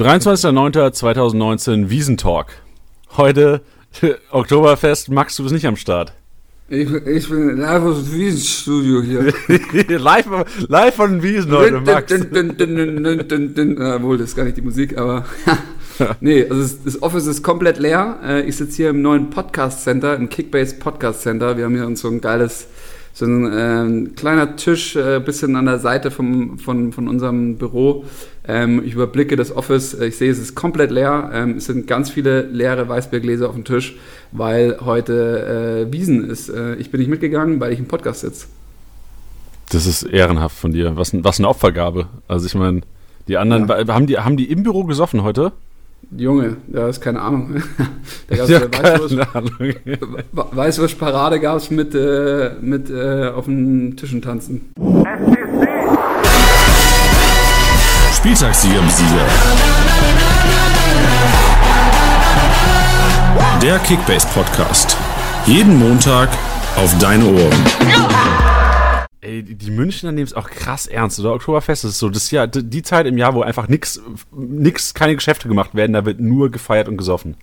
[0.00, 2.46] 23.09.2019 Wiesentalk.
[3.18, 3.60] Heute
[4.30, 5.10] Oktoberfest.
[5.10, 6.14] Max, du bist nicht am Start.
[6.70, 9.34] Ich, ich bin live aus dem Wiesenstudio hier.
[9.98, 10.26] live,
[10.68, 12.10] live von Wiesen heute, Max.
[14.02, 15.26] Wohl, das ist gar nicht die Musik, aber
[16.20, 18.20] nee, also das, das, Office ist komplett leer.
[18.24, 21.58] Äh, ich sitze hier im neuen Podcast Center, im Kickbase Podcast Center.
[21.58, 22.68] Wir haben hier uns so ein geiles,
[23.12, 28.06] so ein äh, kleiner Tisch, äh, bisschen an der Seite vom, von, von unserem Büro.
[28.46, 29.94] Ähm, ich überblicke das Office.
[29.94, 31.30] Ich sehe, es ist komplett leer.
[31.32, 33.96] Ähm, es sind ganz viele leere Weißbiergläser auf dem Tisch,
[34.32, 36.48] weil heute äh, Wiesen ist.
[36.48, 38.46] Äh, ich bin nicht mitgegangen, weil ich im Podcast sitze.
[39.70, 40.96] Das ist ehrenhaft von dir.
[40.96, 42.08] Was, was eine Opfergabe.
[42.26, 42.80] Also ich meine,
[43.28, 43.94] die anderen, ja.
[43.94, 45.52] haben, die, haben die im Büro gesoffen heute?
[46.16, 47.62] Junge, ja, ist keine Ahnung.
[48.28, 49.26] da gab es ja,
[50.32, 54.72] Weißwurst-Parade gab es mit, äh, mit äh, auf den Tischen tanzen.
[58.20, 59.26] Spieltagssieger Sieger.
[63.62, 64.94] Der Kickbase Podcast.
[65.46, 66.28] Jeden Montag
[66.76, 67.64] auf deine Ohren.
[69.22, 71.32] Ey, die Münchner nehmen es auch krass ernst, oder?
[71.32, 74.02] Oktoberfest ist so das Jahr, die Zeit im Jahr, wo einfach nichts,
[74.36, 77.36] nix, keine Geschäfte gemacht werden, da wird nur gefeiert und gesoffen.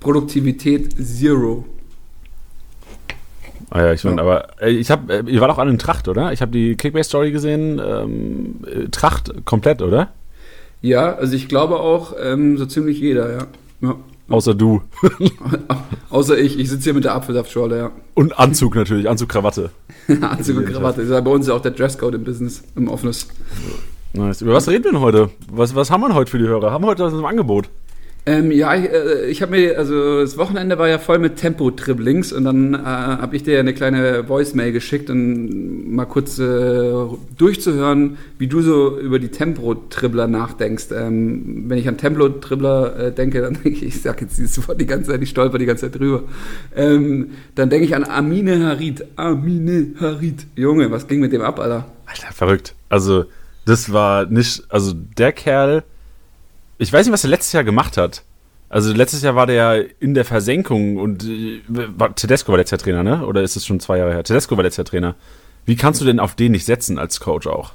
[0.00, 1.66] Produktivität zero.
[3.70, 4.22] Ah ja, ich meine, ja.
[4.22, 6.32] aber äh, ich habe, äh, ihr wart auch an einem Tracht, oder?
[6.32, 7.80] Ich habe die Kickbase-Story gesehen.
[7.84, 10.08] Ähm, äh, Tracht komplett, oder?
[10.80, 13.46] Ja, also ich glaube auch ähm, so ziemlich jeder, ja.
[13.80, 13.96] ja.
[14.28, 14.82] Außer du.
[16.10, 16.58] Außer ich.
[16.58, 17.90] Ich sitze hier mit der Apfelsaftschorle, ja.
[18.14, 19.70] Und Anzug natürlich, Anzug, Krawatte.
[20.20, 20.98] Anzug und Krawatte.
[20.98, 23.28] Das ist ja bei uns ja auch der Dresscode im Business, im Office.
[24.12, 24.42] Nice.
[24.42, 25.30] Über was reden wir denn heute?
[25.50, 26.70] Was, was haben wir heute für die Hörer?
[26.70, 27.68] Haben wir heute was im Angebot?
[28.28, 32.34] Ähm, ja, ich, äh, ich habe mir, also das Wochenende war ja voll mit Tempo-Dribblings
[32.34, 36.92] und dann äh, habe ich dir eine kleine Voicemail geschickt, um mal kurz äh,
[37.38, 40.88] durchzuhören, wie du so über die Tempo-Dribbler nachdenkst.
[40.92, 44.78] Ähm, wenn ich an Tempo-Dribbler äh, denke, dann denke ich, ich sage jetzt dieses Wort
[44.78, 46.24] die ganze Zeit, ich stolper die ganze Zeit drüber.
[46.76, 49.06] Ähm, dann denke ich an Amine Harid.
[49.16, 50.46] Amine Harid.
[50.54, 51.86] Junge, was ging mit dem ab, Alter?
[52.04, 52.74] Alter, verrückt.
[52.90, 53.24] Also,
[53.64, 55.82] das war nicht, also der Kerl
[56.78, 58.22] ich weiß nicht, was er letztes Jahr gemacht hat.
[58.70, 62.78] Also letztes Jahr war der ja in der Versenkung und äh, war, Tedesco war letzter
[62.78, 63.26] Trainer, ne?
[63.26, 64.22] Oder ist es schon zwei Jahre her?
[64.22, 65.14] Tedesco war letzter Trainer.
[65.64, 67.72] Wie kannst du denn auf den nicht setzen als Coach auch?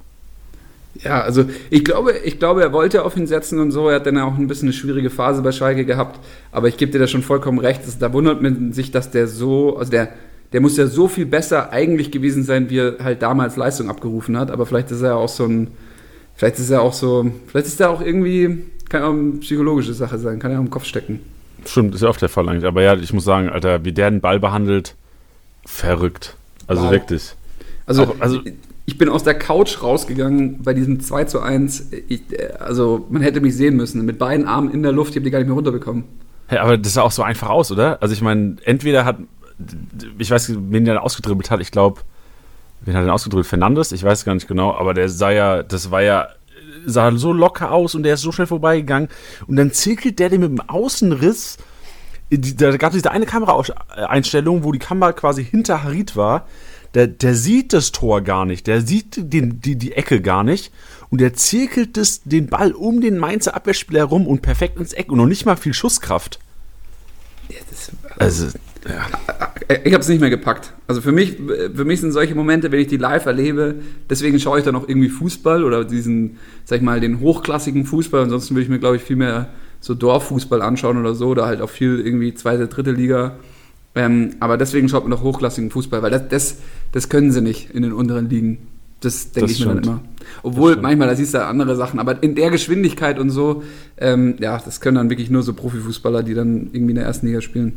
[1.01, 3.89] Ja, also ich glaube, ich glaube, er wollte auf ihn setzen und so.
[3.89, 6.19] Er hat dann auch ein bisschen eine schwierige Phase bei Schalke gehabt.
[6.51, 7.81] Aber ich gebe dir da schon vollkommen recht.
[7.99, 10.09] Da wundert man sich, dass der so, also der,
[10.53, 14.37] der muss ja so viel besser eigentlich gewesen sein, wie er halt damals Leistung abgerufen
[14.37, 14.51] hat.
[14.51, 15.71] Aber vielleicht ist er auch so ein,
[16.35, 20.17] vielleicht ist er auch so, vielleicht ist er auch irgendwie kann auch eine psychologische Sache
[20.17, 21.19] sein, kann ja auch im Kopf stecken.
[21.65, 22.65] Stimmt, ist ja oft der Fall eigentlich.
[22.65, 24.95] Aber ja, ich muss sagen, Alter, wie der den Ball behandelt,
[25.65, 26.35] verrückt.
[26.67, 26.91] Also wow.
[26.91, 27.35] wirklich.
[27.85, 28.41] Also, auch, also
[28.85, 31.91] ich bin aus der Couch rausgegangen bei diesem 2 zu 1.
[32.07, 32.21] Ich,
[32.59, 34.05] also man hätte mich sehen müssen.
[34.05, 36.03] Mit beiden Armen in der Luft, ich habe die gar nicht mehr runterbekommen.
[36.47, 38.01] Hey, aber das sah auch so einfach aus, oder?
[38.01, 39.17] Also ich meine, entweder hat,
[40.17, 42.01] ich weiß, wen der ausgedribbelt hat, ich glaube,
[42.81, 43.47] wen hat er denn ausgedribbelt?
[43.47, 43.93] Fernandes?
[43.93, 46.27] Ich weiß gar nicht genau, aber der sah ja, das war ja
[46.85, 49.09] sah so locker aus und der ist so schnell vorbeigegangen.
[49.47, 51.57] Und dann zirkelt der den mit dem Außenriss.
[52.29, 56.47] Da gab es diese eine Kameraeinstellung, wo die Kamera quasi hinter Harit war.
[56.93, 60.71] Der, der sieht das Tor gar nicht, der sieht den, die, die Ecke gar nicht
[61.09, 65.11] und der zirkelt das, den Ball um den Mainzer Abwehrspieler herum und perfekt ins Eck
[65.11, 66.39] und noch nicht mal viel Schusskraft.
[67.49, 68.57] Ja, das, also, also
[68.87, 69.07] ja.
[69.85, 70.73] Ich habe es nicht mehr gepackt.
[70.87, 71.37] Also für mich,
[71.73, 73.75] für mich sind solche Momente, wenn ich die live erlebe,
[74.09, 78.23] deswegen schaue ich dann auch irgendwie Fußball oder diesen, sag ich mal, den hochklassigen Fußball.
[78.23, 79.49] Ansonsten würde ich mir, glaube ich, viel mehr
[79.79, 83.37] so Dorffußball anschauen oder so, oder halt auch viel irgendwie zweite, dritte Liga.
[83.95, 86.57] Ähm, aber deswegen schaut man doch hochklassigen Fußball, weil das, das,
[86.91, 88.57] das können sie nicht in den unteren Ligen.
[89.01, 90.01] Das denke ich mir dann immer.
[90.43, 93.63] Obwohl, manchmal, da siehst du andere Sachen, aber in der Geschwindigkeit und so,
[93.97, 97.27] ähm, ja, das können dann wirklich nur so Profifußballer, die dann irgendwie in der ersten
[97.27, 97.73] Liga spielen.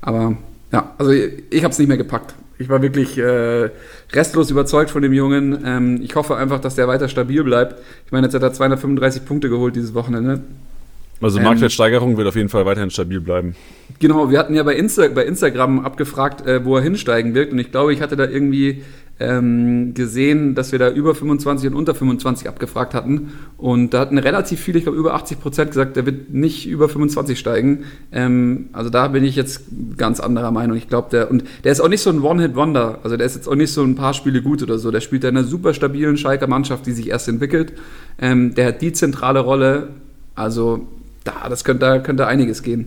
[0.00, 0.36] Aber
[0.72, 2.34] ja, also ich, ich habe es nicht mehr gepackt.
[2.58, 3.70] Ich war wirklich äh,
[4.12, 5.62] restlos überzeugt von dem Jungen.
[5.64, 7.76] Ähm, ich hoffe einfach, dass der weiter stabil bleibt.
[8.04, 10.40] Ich meine, jetzt hat er 235 Punkte geholt dieses Wochenende.
[11.20, 13.56] Also Marktwertsteigerung ähm, wird auf jeden Fall weiterhin stabil bleiben.
[13.98, 17.52] Genau, wir hatten ja bei, Insta bei Instagram abgefragt, äh, wo er hinsteigen wird.
[17.52, 18.84] Und ich glaube, ich hatte da irgendwie
[19.20, 23.32] ähm, gesehen, dass wir da über 25 und unter 25 abgefragt hatten.
[23.56, 26.88] Und da hatten relativ viele, ich glaube über 80 Prozent gesagt, der wird nicht über
[26.88, 27.84] 25 steigen.
[28.12, 29.62] Ähm, also da bin ich jetzt
[29.96, 30.76] ganz anderer Meinung.
[30.76, 33.00] Ich glaube, der, und der ist auch nicht so ein One-Hit-Wonder.
[33.02, 34.90] Also der ist jetzt auch nicht so ein paar Spiele gut oder so.
[34.90, 37.72] Der spielt in einer super stabilen Schalker Mannschaft, die sich erst entwickelt.
[38.20, 39.88] Ähm, der hat die zentrale Rolle.
[40.36, 40.86] Also
[41.24, 42.86] da, das könnte, da könnte einiges gehen.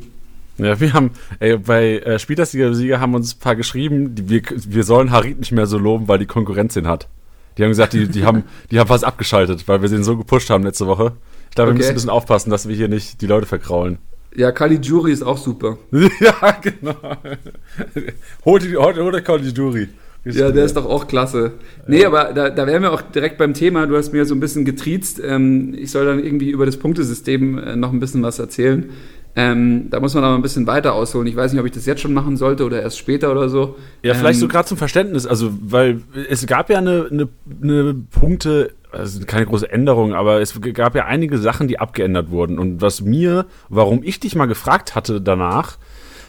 [0.61, 4.83] Ja, wir haben, ey, bei äh, Spielersieger haben uns ein paar geschrieben, die, wir, wir
[4.83, 7.07] sollen Harit nicht mehr so loben, weil die Konkurrenz ihn hat.
[7.57, 10.49] Die haben gesagt, die, die, haben, die haben fast abgeschaltet, weil wir den so gepusht
[10.51, 11.13] haben letzte Woche.
[11.49, 13.97] Ich glaube, wir müssen ein bisschen aufpassen, dass wir hier nicht die Leute verkraulen.
[14.35, 15.77] Ja, Caligiuri ist auch super.
[15.91, 16.95] ja, genau.
[18.45, 19.89] Holt hol, hol Caligiuri.
[20.23, 21.53] Ja, der ist doch auch klasse.
[21.87, 23.87] Nee, aber da, da wären wir auch direkt beim Thema.
[23.87, 25.19] Du hast mir so ein bisschen getriezt.
[25.23, 28.91] Ähm, ich soll dann irgendwie über das Punktesystem äh, noch ein bisschen was erzählen.
[29.36, 31.28] Ähm, da muss man aber ein bisschen weiter ausholen.
[31.28, 33.78] Ich weiß nicht, ob ich das jetzt schon machen sollte oder erst später oder so.
[34.04, 35.25] Ja, vielleicht ähm, so gerade zum Verständnis.
[35.25, 37.30] Also, weil es gab ja eine, eine,
[37.62, 42.60] eine Punkte, also keine große Änderung, aber es gab ja einige Sachen, die abgeändert wurden.
[42.60, 45.78] Und was mir, warum ich dich mal gefragt hatte danach,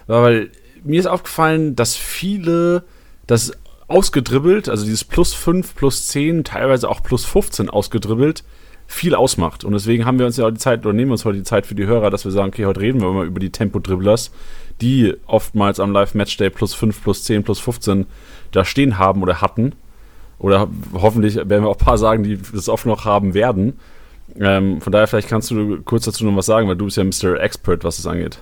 [0.06, 0.50] war, weil
[0.84, 2.84] mir ist aufgefallen, dass viele
[3.26, 3.52] das
[3.88, 8.44] ausgedribbelt, also dieses plus 5, plus 10, teilweise auch plus 15 ausgedribbelt,
[8.86, 9.64] viel ausmacht.
[9.64, 11.66] Und deswegen haben wir uns ja die Zeit, oder nehmen wir uns heute die Zeit
[11.66, 14.30] für die Hörer, dass wir sagen, okay, heute reden wir mal über die Tempo-Dribblers,
[14.80, 18.06] die oftmals am Live-Matchday plus 5, plus 10, plus 15
[18.50, 19.74] da stehen haben oder hatten.
[20.38, 23.78] Oder hoffentlich werden wir auch ein paar sagen, die das oft noch haben werden.
[24.38, 27.04] Ähm, von daher, vielleicht kannst du kurz dazu noch was sagen, weil du bist ja
[27.04, 27.40] Mr.
[27.40, 28.40] Expert, was das angeht.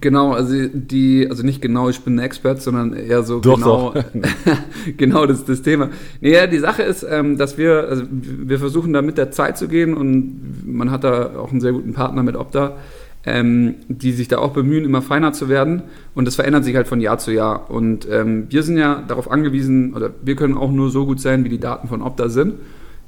[0.00, 3.92] Genau, also die, also nicht genau, ich bin ein Expert, sondern eher so doch, genau,
[3.92, 4.04] doch.
[4.96, 5.90] genau das, das Thema.
[6.22, 9.68] Nee, die Sache ist, ähm, dass wir, also wir versuchen da mit der Zeit zu
[9.68, 12.78] gehen und man hat da auch einen sehr guten Partner mit Opta,
[13.26, 15.82] ähm, die sich da auch bemühen, immer feiner zu werden
[16.14, 19.30] und das verändert sich halt von Jahr zu Jahr und ähm, wir sind ja darauf
[19.30, 22.54] angewiesen, oder wir können auch nur so gut sein, wie die Daten von Opta sind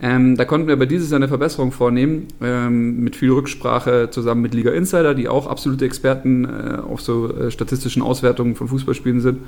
[0.00, 4.42] ähm, da konnten wir aber dieses Jahr eine Verbesserung vornehmen, ähm, mit viel Rücksprache zusammen
[4.42, 9.20] mit Liga Insider, die auch absolute Experten äh, auf so äh, statistischen Auswertungen von Fußballspielen
[9.20, 9.38] sind.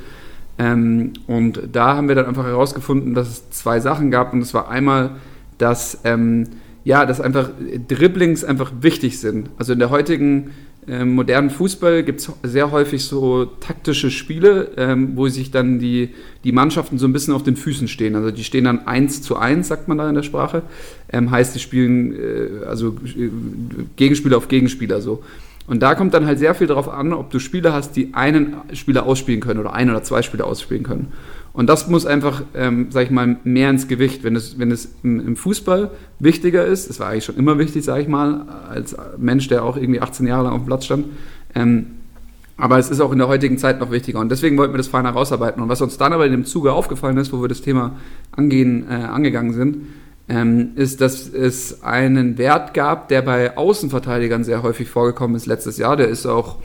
[0.59, 4.33] Ähm, und da haben wir dann einfach herausgefunden, dass es zwei Sachen gab.
[4.33, 5.17] Und das war einmal,
[5.59, 6.47] dass, ähm,
[6.85, 7.51] ja, dass einfach
[7.89, 9.51] Dribblings einfach wichtig sind.
[9.59, 10.53] Also in der heutigen
[10.89, 16.11] ähm, modernen Fußball gibt es sehr häufig so taktische Spiele, ähm, wo sich dann die,
[16.45, 18.15] die Mannschaften so ein bisschen auf den Füßen stehen.
[18.15, 20.63] Also die stehen dann eins zu eins, sagt man da in der Sprache.
[21.13, 23.31] Ähm, heißt, die spielen äh, also äh,
[23.97, 25.25] Gegenspieler auf Gegenspieler so.
[25.67, 28.55] Und da kommt dann halt sehr viel darauf an, ob du Spieler hast, die einen
[28.73, 31.13] Spieler ausspielen können oder ein oder zwei Spieler ausspielen können.
[31.57, 34.23] Und das muss einfach, ähm, sag ich mal, mehr ins Gewicht.
[34.23, 37.83] Wenn es, wenn es im, im Fußball wichtiger ist, das war eigentlich schon immer wichtig,
[37.83, 41.07] sag ich mal, als Mensch, der auch irgendwie 18 Jahre lang auf dem Platz stand.
[41.55, 41.87] Ähm,
[42.59, 44.21] aber es ist auch in der heutigen Zeit noch wichtiger.
[44.21, 45.63] Und deswegen wollten wir das feiner rausarbeiten.
[45.63, 47.97] Und was uns dann aber in dem Zuge aufgefallen ist, wo wir das Thema
[48.33, 49.79] angehen, äh, angegangen sind,
[50.29, 55.79] ähm, ist, dass es einen Wert gab, der bei Außenverteidigern sehr häufig vorgekommen ist letztes
[55.79, 55.97] Jahr.
[55.97, 56.57] Der ist auch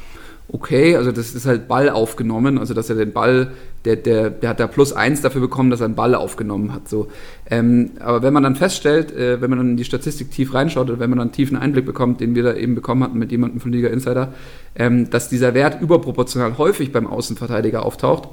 [0.54, 3.52] okay, also das ist halt Ball aufgenommen, also dass er den Ball,
[3.86, 6.90] der, der, der hat da plus eins dafür bekommen, dass er einen Ball aufgenommen hat.
[6.90, 7.08] So.
[7.50, 10.90] Ähm, aber wenn man dann feststellt, äh, wenn man dann in die Statistik tief reinschaut
[10.90, 13.32] oder wenn man dann einen tiefen Einblick bekommt, den wir da eben bekommen hatten mit
[13.32, 14.34] jemandem von Liga Insider,
[14.76, 18.28] ähm, dass dieser Wert überproportional häufig beim Außenverteidiger auftaucht,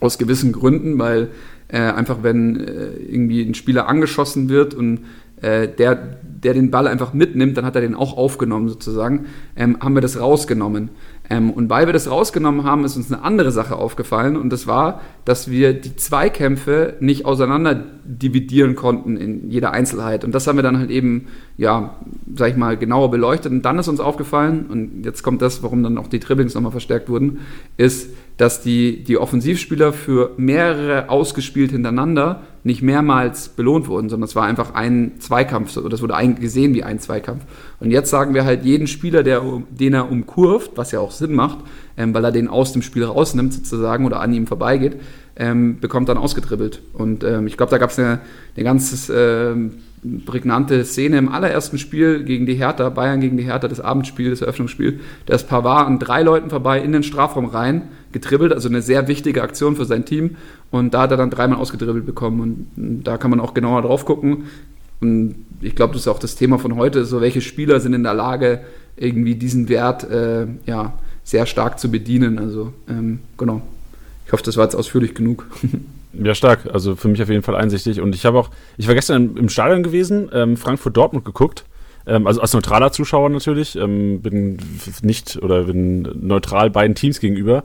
[0.00, 1.28] aus gewissen Gründen, weil
[1.68, 5.00] äh, einfach wenn äh, irgendwie ein Spieler angeschossen wird und
[5.42, 9.78] äh, der, der den Ball einfach mitnimmt, dann hat er den auch aufgenommen sozusagen, ähm,
[9.80, 10.90] haben wir das rausgenommen.
[11.28, 14.66] Ähm, und weil wir das rausgenommen haben, ist uns eine andere Sache aufgefallen und das
[14.66, 17.74] war, dass wir die Zweikämpfe nicht auseinander
[18.04, 20.24] dividieren konnten in jeder Einzelheit.
[20.24, 21.26] Und das haben wir dann halt eben,
[21.56, 21.96] ja,
[22.34, 23.50] sag ich mal, genauer beleuchtet.
[23.50, 26.72] Und dann ist uns aufgefallen, und jetzt kommt das, warum dann auch die Dribblings nochmal
[26.72, 27.40] verstärkt wurden,
[27.76, 34.36] ist, dass die, die Offensivspieler für mehrere ausgespielt hintereinander nicht mehrmals belohnt wurden, sondern es
[34.36, 37.44] war einfach ein Zweikampf, oder das wurde gesehen wie ein Zweikampf.
[37.78, 41.34] Und jetzt sagen wir halt jeden Spieler, der, den er umkurvt, was ja auch Sinn
[41.34, 41.58] macht,
[41.96, 44.96] ähm, weil er den aus dem Spiel rausnimmt sozusagen oder an ihm vorbeigeht,
[45.36, 46.80] ähm, bekommt dann ausgedribbelt.
[46.94, 48.20] Und ähm, ich glaube, da gab es eine,
[48.56, 49.54] eine ganz äh,
[50.24, 54.40] prägnante Szene im allerersten Spiel gegen die Hertha, Bayern gegen die Hertha, das Abendspiel, das
[54.40, 55.00] Eröffnungsspiel.
[55.26, 59.08] Da ist Pavard an drei Leuten vorbei in den Strafraum rein, getribbelt, also eine sehr
[59.08, 60.36] wichtige Aktion für sein Team.
[60.70, 62.68] Und da hat er dann dreimal ausgedribbelt bekommen.
[62.76, 64.44] Und da kann man auch genauer drauf gucken.
[65.00, 68.02] Und ich glaube, das ist auch das Thema von heute, so welche Spieler sind in
[68.02, 68.60] der Lage,
[68.96, 72.38] irgendwie diesen Wert äh, ja, sehr stark zu bedienen.
[72.38, 73.62] Also ähm, genau.
[74.26, 75.46] Ich hoffe, das war jetzt ausführlich genug.
[76.22, 76.60] Ja, stark.
[76.72, 78.00] Also für mich auf jeden Fall einsichtig.
[78.00, 81.64] Und ich habe auch, ich war gestern im Stadion gewesen, ähm, Frankfurt-Dortmund geguckt.
[82.06, 83.76] Ähm, also als neutraler Zuschauer natürlich.
[83.76, 84.58] Ähm, bin
[85.02, 87.64] nicht oder bin neutral beiden Teams gegenüber.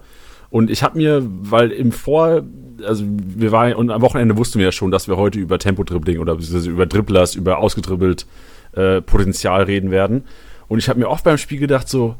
[0.49, 2.43] Und ich habe mir, weil im Vor,
[2.85, 6.19] also wir waren, und am Wochenende wussten wir ja schon, dass wir heute über Tempo-Dribbling
[6.19, 8.25] oder über Dribblers, über ausgedribbelt
[8.73, 10.23] äh, Potenzial reden werden.
[10.67, 12.15] Und ich habe mir oft beim Spiel gedacht so,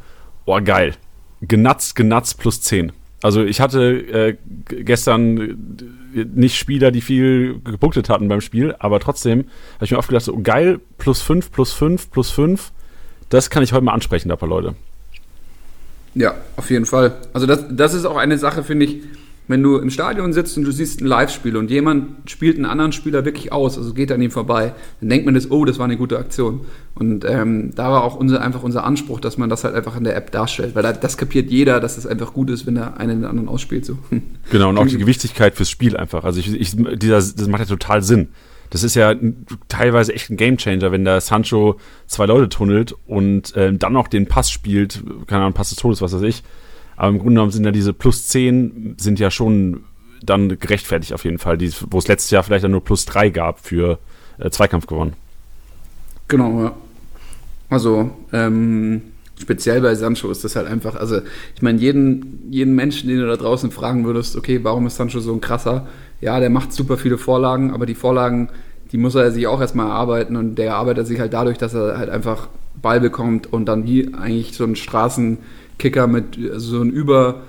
[0.46, 0.96] oh geil,
[1.41, 2.91] genatzt, genatzt plus 10.
[3.22, 4.38] Also ich hatte äh,
[4.68, 5.77] gestern
[6.13, 10.25] nicht Spieler, die viel gepunktet hatten beim Spiel, aber trotzdem habe ich mir oft gedacht,
[10.25, 12.72] so geil, plus 5, plus 5, plus 5,
[13.30, 14.75] das kann ich heute mal ansprechen, da paar Leute.
[16.15, 17.15] Ja, auf jeden Fall.
[17.32, 19.01] Also das, das ist auch eine Sache, finde ich,
[19.51, 22.91] wenn du im Stadion sitzt und du siehst ein Live-Spiel und jemand spielt einen anderen
[22.91, 25.86] Spieler wirklich aus, also geht an ihm vorbei, dann denkt man das, oh, das war
[25.86, 26.62] eine gute Aktion.
[26.96, 30.03] Und ähm, da war auch unser, einfach unser Anspruch, dass man das halt einfach in
[30.03, 32.98] der App darstellt, weil da, das kapiert jeder, dass es einfach gut ist, wenn der
[32.98, 33.86] eine den anderen ausspielt.
[33.86, 33.98] So.
[34.51, 36.24] Genau, und auch die Gewichtigkeit fürs Spiel einfach.
[36.24, 38.29] Also ich, ich, dieser, das macht ja total Sinn.
[38.70, 39.13] Das ist ja
[39.67, 41.77] teilweise echt ein Gamechanger, wenn der Sancho
[42.08, 46.01] zwei Leute tunnelt und äh, dann noch den Pass spielt, keine Ahnung, Pass des Todes,
[46.01, 46.41] was weiß ich.
[47.01, 49.86] Aber im Grunde genommen sind ja diese plus 10 sind ja schon
[50.22, 53.31] dann gerechtfertigt auf jeden Fall, die, wo es letztes Jahr vielleicht dann nur plus 3
[53.31, 53.98] gab für
[54.38, 55.13] äh, Zweikampf gewonnen.
[56.27, 56.74] Genau, ja.
[57.72, 59.01] Also, ähm,
[59.39, 61.22] speziell bei Sancho ist das halt einfach, also
[61.55, 65.22] ich meine, jeden, jeden Menschen, den du da draußen fragen würdest, okay, warum ist Sancho
[65.22, 65.88] so ein krasser?
[66.20, 68.50] Ja, der macht super viele Vorlagen, aber die Vorlagen,
[68.91, 71.98] die muss er sich auch erstmal erarbeiten und der arbeitet sich halt dadurch, dass er
[71.98, 72.48] halt einfach
[72.79, 74.75] Ball bekommt und dann wie eigentlich so ein
[75.82, 77.42] Straßenkicker mit so ein über,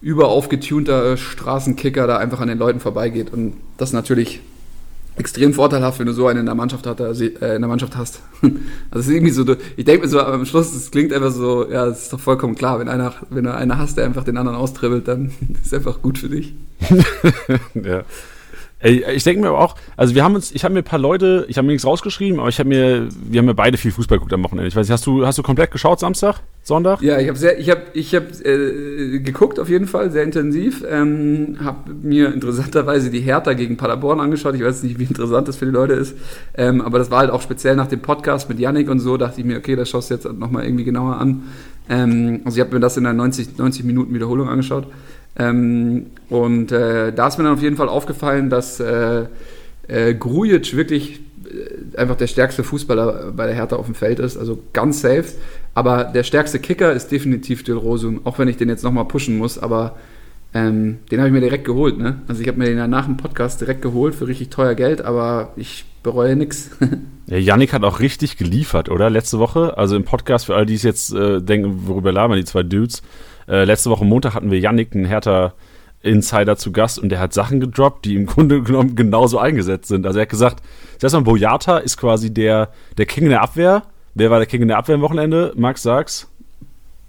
[0.00, 4.40] über aufgetunter Straßenkicker da einfach an den Leuten vorbeigeht und das natürlich
[5.16, 8.20] extrem vorteilhaft, wenn du so einen in der Mannschaft, hat, äh, in der Mannschaft hast.
[8.90, 9.44] Also es ist irgendwie so,
[9.76, 12.54] ich denke mir so am Schluss, es klingt einfach so, ja, es ist doch vollkommen
[12.54, 15.74] klar, wenn einer, wenn du einer hast, der einfach den anderen austribbelt, dann ist es
[15.74, 16.54] einfach gut für dich.
[17.74, 18.04] ja.
[18.80, 21.44] Ich denke mir aber auch, also wir haben uns, ich habe mir ein paar Leute,
[21.48, 24.18] ich habe mir nichts rausgeschrieben, aber ich habe mir, wir haben ja beide viel Fußball
[24.18, 24.68] geguckt am Wochenende.
[24.68, 27.00] Ich weiß hast du, hast du komplett geschaut Samstag, Sonntag?
[27.02, 30.84] Ja, ich habe sehr, ich habe, ich habe äh, geguckt auf jeden Fall, sehr intensiv.
[30.88, 34.54] Ähm, habe mir interessanterweise die Hertha gegen Paderborn angeschaut.
[34.54, 36.14] Ich weiß nicht, wie interessant das für die Leute ist,
[36.54, 39.16] ähm, aber das war halt auch speziell nach dem Podcast mit Yannick und so.
[39.16, 41.44] Dachte ich mir, okay, das schaust du jetzt nochmal irgendwie genauer an.
[41.88, 44.86] Ähm, also ich habe mir das in einer 90, 90 Minuten Wiederholung angeschaut.
[45.38, 49.24] Ähm, und äh, da ist mir dann auf jeden Fall aufgefallen, dass äh,
[49.86, 54.36] äh, Grujic wirklich äh, einfach der stärkste Fußballer bei der Hertha auf dem Feld ist,
[54.36, 55.24] also ganz safe.
[55.74, 59.38] Aber der stärkste Kicker ist definitiv Del Rosun, auch wenn ich den jetzt nochmal pushen
[59.38, 59.96] muss, aber
[60.54, 61.98] ähm, den habe ich mir direkt geholt.
[61.98, 62.22] Ne?
[62.26, 65.52] Also ich habe mir den nach dem Podcast direkt geholt für richtig teuer Geld, aber
[65.56, 66.70] ich bereue nichts.
[67.30, 69.10] Ja, Yannick hat auch richtig geliefert, oder?
[69.10, 72.44] Letzte Woche, also im Podcast, für all die es jetzt äh, denken, worüber labern die
[72.46, 73.02] zwei Dudes,
[73.46, 75.52] äh, letzte Woche Montag hatten wir Yannick, einen Hertha
[76.00, 80.06] Insider zu Gast und der hat Sachen gedroppt, die im Grunde genommen genauso eingesetzt sind.
[80.06, 80.62] Also er hat gesagt,
[81.02, 83.82] erstmal Boyata ist quasi der, der King in der Abwehr.
[84.18, 85.52] Wer war der King in der Abwehr am Wochenende?
[85.54, 86.26] Max, sag's.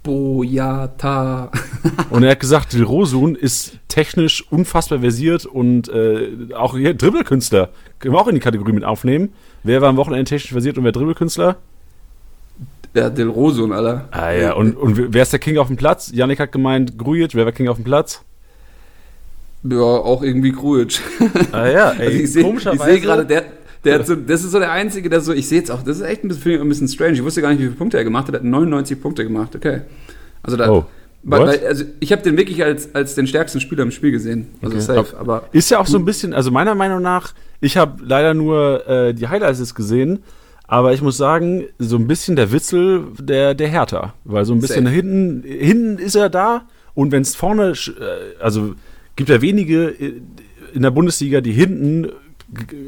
[0.04, 1.50] Boyata.
[2.10, 7.70] und er hat gesagt, Rosun ist technisch unfassbar versiert und äh, auch hier Dribbelkünstler.
[7.98, 9.32] Können wir auch in die Kategorie mit aufnehmen.
[9.64, 11.56] Wer war am Wochenende technisch versiert und wer Dribbelkünstler?
[12.94, 14.06] Ja, Del Rosun, Alter.
[14.12, 16.12] Ah ja, und, und wer ist der King auf dem Platz?
[16.14, 18.22] Yannick hat gemeint, Grujic, wer war King auf dem Platz?
[19.64, 21.00] Ja, auch irgendwie Grujic.
[21.50, 23.46] Ah ja, ey, also ich sehe seh gerade, der,
[23.84, 25.98] der hat so, das ist so der Einzige, der so, ich sehe jetzt auch, das
[25.98, 27.14] ist echt ein bisschen, ein bisschen strange.
[27.14, 28.34] Ich wusste gar nicht, wie viele Punkte er gemacht hat.
[28.34, 29.82] Er hat 99 Punkte gemacht, okay.
[30.42, 30.86] Also da, oh.
[31.22, 34.48] Weil, weil, also ich habe den wirklich als, als den stärksten Spieler im Spiel gesehen.
[34.62, 34.84] Also okay.
[34.84, 35.48] safe, aber.
[35.52, 39.12] Ist ja auch so ein bisschen, also meiner Meinung nach, ich habe leider nur äh,
[39.12, 40.22] die Highlights gesehen,
[40.66, 44.14] aber ich muss sagen, so ein bisschen der Witzel der, der Hertha.
[44.24, 46.62] Weil so ein bisschen hinten, hinten ist er da
[46.94, 48.74] und wenn es vorne, äh, also
[49.16, 52.08] gibt ja wenige in der Bundesliga, die hinten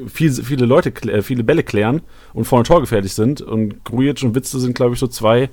[0.06, 2.02] viel, viele Leute, äh, viele Bälle klären
[2.34, 3.40] und vorne torgefährlich sind.
[3.40, 5.50] Und Grujic und Witzel sind, glaube ich, so zwei,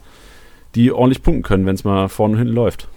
[0.76, 2.88] die ordentlich punkten können, wenn es mal vorne und hinten läuft.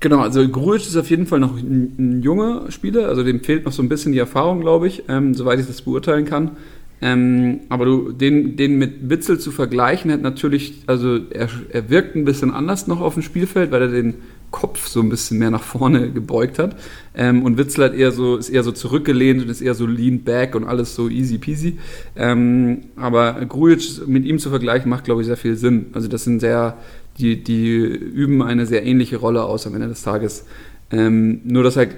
[0.00, 3.64] Genau, also Grujic ist auf jeden Fall noch ein, ein, junger Spieler, also dem fehlt
[3.64, 6.56] noch so ein bisschen die Erfahrung, glaube ich, ähm, soweit ich das beurteilen kann.
[7.00, 12.16] Ähm, aber du, den, den mit Witzel zu vergleichen, hat natürlich, also er, er wirkt
[12.16, 14.14] ein bisschen anders noch auf dem Spielfeld, weil er den
[14.52, 16.76] Kopf so ein bisschen mehr nach vorne gebeugt hat.
[17.16, 20.20] Ähm, und Witzel hat eher so, ist eher so zurückgelehnt und ist eher so lean
[20.20, 21.78] back und alles so easy peasy.
[22.14, 25.86] Ähm, aber Grujic mit ihm zu vergleichen, macht, glaube ich, sehr viel Sinn.
[25.92, 26.76] Also das sind sehr,
[27.18, 30.44] die, die üben eine sehr ähnliche Rolle aus am Ende des Tages.
[30.92, 31.96] Ähm, nur, dass halt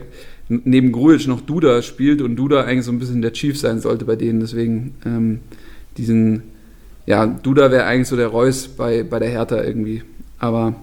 [0.49, 4.04] neben Grujic noch Duda spielt und Duda eigentlich so ein bisschen der Chief sein sollte
[4.04, 4.40] bei denen.
[4.40, 5.40] Deswegen ähm,
[5.96, 6.42] diesen,
[7.06, 10.02] ja, Duda wäre eigentlich so der Reus bei, bei der Hertha irgendwie.
[10.38, 10.75] Aber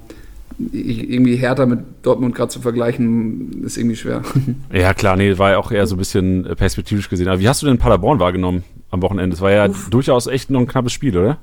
[0.57, 4.21] irgendwie Hertha mit Dortmund gerade zu vergleichen, ist irgendwie schwer.
[4.73, 7.27] Ja, klar, nee, war ja auch eher so ein bisschen perspektivisch gesehen.
[7.27, 9.35] Aber wie hast du denn Paderborn wahrgenommen am Wochenende?
[9.35, 9.89] Es war ja Uff.
[9.89, 11.39] durchaus echt noch ein knappes Spiel, oder?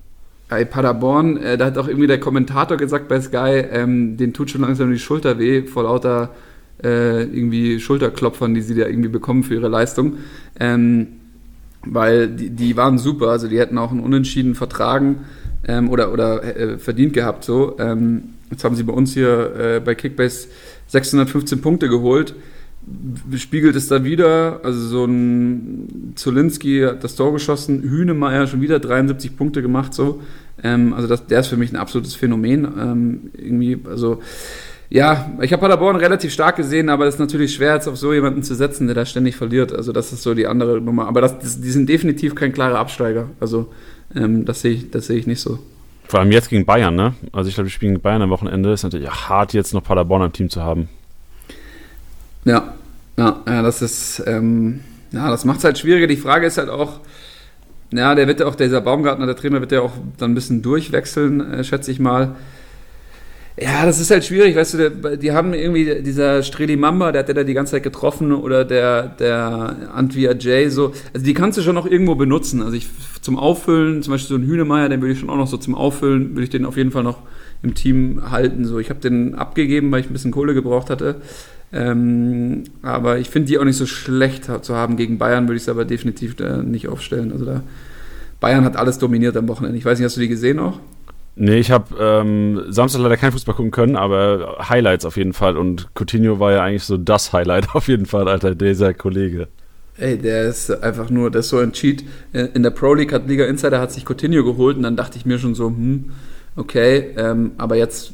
[0.48, 4.50] Bei Paderborn, äh, da hat auch irgendwie der Kommentator gesagt bei Sky, ähm, den tut
[4.50, 6.30] schon langsam die Schulter weh vor lauter
[6.82, 10.14] äh, irgendwie Schulterklopfern, die sie da irgendwie bekommen für ihre Leistung.
[10.58, 11.08] Ähm,
[11.84, 15.20] weil die, die waren super, also die hätten auch einen Unentschieden vertragen
[15.66, 17.78] ähm, oder, oder äh, verdient gehabt so.
[17.78, 20.48] Ähm, jetzt haben sie bei uns hier äh, bei Kickbase
[20.88, 22.34] 615 Punkte geholt.
[23.36, 28.78] Spiegelt es da wieder, also so ein Zolinski hat das Tor geschossen, Hühnemeier schon wieder
[28.78, 30.22] 73 Punkte gemacht, so.
[30.62, 32.64] Ähm, also das, der ist für mich ein absolutes Phänomen.
[32.64, 34.20] Ähm, irgendwie, also
[34.90, 38.14] Ja, ich habe Paderborn relativ stark gesehen, aber es ist natürlich schwer, jetzt auf so
[38.14, 39.72] jemanden zu setzen, der da ständig verliert.
[39.72, 41.06] Also das ist so die andere Nummer.
[41.08, 43.28] Aber das, das, die sind definitiv kein klarer Absteiger.
[43.38, 43.70] Also
[44.14, 45.58] ähm, das sehe ich, seh ich nicht so.
[46.08, 47.14] Vor allem jetzt gegen Bayern, ne?
[47.32, 48.72] Also ich glaube, wir spielen gegen Bayern am Wochenende.
[48.72, 50.88] Ist natürlich hart, jetzt noch Paderborn im Team zu haben.
[52.46, 52.72] Ja,
[53.18, 54.80] ja, ja das ist, ähm,
[55.12, 56.06] ja, das macht es halt schwieriger.
[56.06, 57.00] Die Frage ist halt auch,
[57.92, 60.62] ja, der wird ja auch, dieser Baumgartner, der Trainer, wird ja auch dann ein bisschen
[60.62, 62.36] durchwechseln, äh, schätze ich mal.
[63.60, 67.20] Ja, das ist halt schwierig, weißt du, der, die haben irgendwie, dieser Streli Mamba, der
[67.20, 71.34] hat ja da die ganze Zeit getroffen, oder der, der Antwia Jay, so, also die
[71.34, 72.62] kannst du schon noch irgendwo benutzen.
[72.62, 72.88] Also ich,
[73.20, 75.74] zum Auffüllen, zum Beispiel so ein Hühnemeier, den würde ich schon auch noch so zum
[75.74, 77.18] Auffüllen, würde ich den auf jeden Fall noch
[77.62, 78.64] im Team halten.
[78.64, 81.16] So, ich habe den abgegeben, weil ich ein bisschen Kohle gebraucht hatte.
[81.72, 84.96] Ähm, aber ich finde die auch nicht so schlecht zu haben.
[84.96, 87.32] Gegen Bayern würde ich es aber definitiv nicht aufstellen.
[87.32, 87.62] Also da,
[88.40, 89.76] Bayern hat alles dominiert am Wochenende.
[89.76, 90.78] Ich weiß nicht, hast du die gesehen auch?
[91.40, 95.56] Nee, ich habe ähm, Samstag leider kein Fußball gucken können, aber Highlights auf jeden Fall.
[95.56, 99.46] Und Coutinho war ja eigentlich so das Highlight auf jeden Fall, Alter, dieser Kollege.
[99.96, 102.04] Ey, der ist einfach nur, der ist so ein Cheat.
[102.32, 105.26] In der Pro League hat Liga Insider hat sich Coutinho geholt und dann dachte ich
[105.26, 106.10] mir schon so, hm,
[106.56, 108.12] okay, ähm, aber jetzt,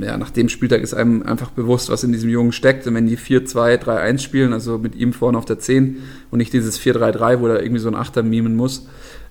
[0.00, 2.86] ja, nach dem Spieltag ist einem einfach bewusst, was in diesem Jungen steckt.
[2.86, 5.96] Und wenn die 4-2-3-1 spielen, also mit ihm vorne auf der 10
[6.30, 8.86] und nicht dieses 4-3-3, wo er irgendwie so ein Achter mimen muss,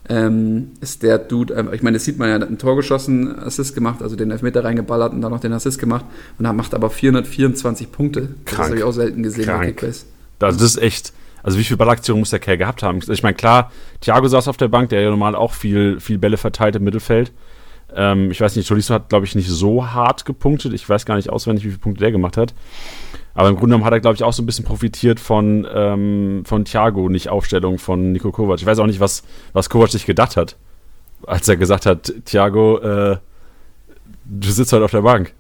[0.10, 3.74] ähm, ist der Dude, einfach, ich meine, das sieht man ja, ein Tor geschossen, Assist
[3.74, 6.06] gemacht, also den Elfmeter reingeballert und dann noch den Assist gemacht
[6.38, 8.22] und er macht aber 424 Punkte.
[8.22, 8.46] Krank.
[8.46, 9.60] Das habe ich auch selten gesehen Krank.
[9.60, 10.06] bei Kickbase.
[10.40, 13.00] Das ist echt, also wie viele Ballaktionen muss der Kerl gehabt haben?
[13.08, 16.38] Ich meine, klar, Thiago saß auf der Bank, der ja normal auch viel, viel Bälle
[16.38, 17.32] verteilt im Mittelfeld.
[17.96, 20.74] Ähm, ich weiß nicht, Tolisso hat, glaube ich, nicht so hart gepunktet.
[20.74, 22.54] Ich weiß gar nicht auswendig, wie viele Punkte der gemacht hat.
[23.36, 26.44] Aber im Grunde genommen hat er, glaube ich, auch so ein bisschen profitiert von, ähm,
[26.46, 28.60] von Thiago, nicht Aufstellung von Nico Kovac.
[28.60, 29.24] Ich weiß auch nicht, was,
[29.54, 30.56] was Kovac sich gedacht hat,
[31.26, 33.18] als er gesagt hat, Thiago, äh,
[34.26, 35.34] du sitzt halt auf der Bank.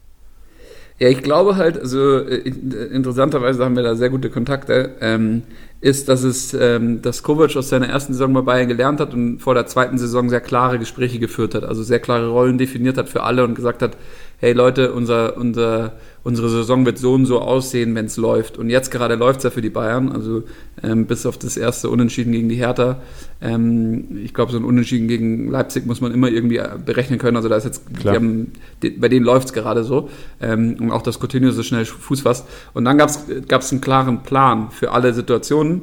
[0.99, 5.43] Ja, ich glaube halt, also äh, interessanterweise haben wir da sehr gute Kontakte, ähm,
[5.81, 9.39] ist, dass es, ähm, dass Kovac aus seiner ersten Saison bei Bayern gelernt hat und
[9.39, 13.09] vor der zweiten Saison sehr klare Gespräche geführt hat, also sehr klare Rollen definiert hat
[13.09, 13.97] für alle und gesagt hat,
[14.43, 18.57] hey Leute, unser, unser unsere Saison wird so und so aussehen, wenn es läuft.
[18.57, 20.43] Und jetzt gerade läuft es ja für die Bayern, also
[20.81, 23.01] ähm, bis auf das erste Unentschieden gegen die Hertha.
[23.41, 27.35] Ähm, ich glaube, so ein Unentschieden gegen Leipzig muss man immer irgendwie äh, berechnen können.
[27.35, 28.53] Also da ist jetzt, haben,
[28.97, 30.09] bei denen läuft es gerade so.
[30.41, 32.47] Ähm, und auch, dass Coutinho so schnell Fuß fasst.
[32.73, 35.81] Und dann gab es einen klaren Plan für alle Situationen.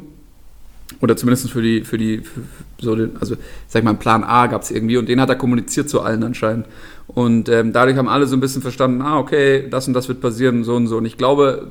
[1.00, 2.42] Oder zumindest für die, für die, für
[2.78, 3.36] so den, also
[3.68, 6.00] sag ich mal, einen Plan A gab es irgendwie und den hat er kommuniziert zu
[6.00, 6.66] allen anscheinend.
[7.14, 10.20] Und ähm, dadurch haben alle so ein bisschen verstanden, ah, okay, das und das wird
[10.20, 10.96] passieren, so und so.
[10.98, 11.66] Und ich glaube,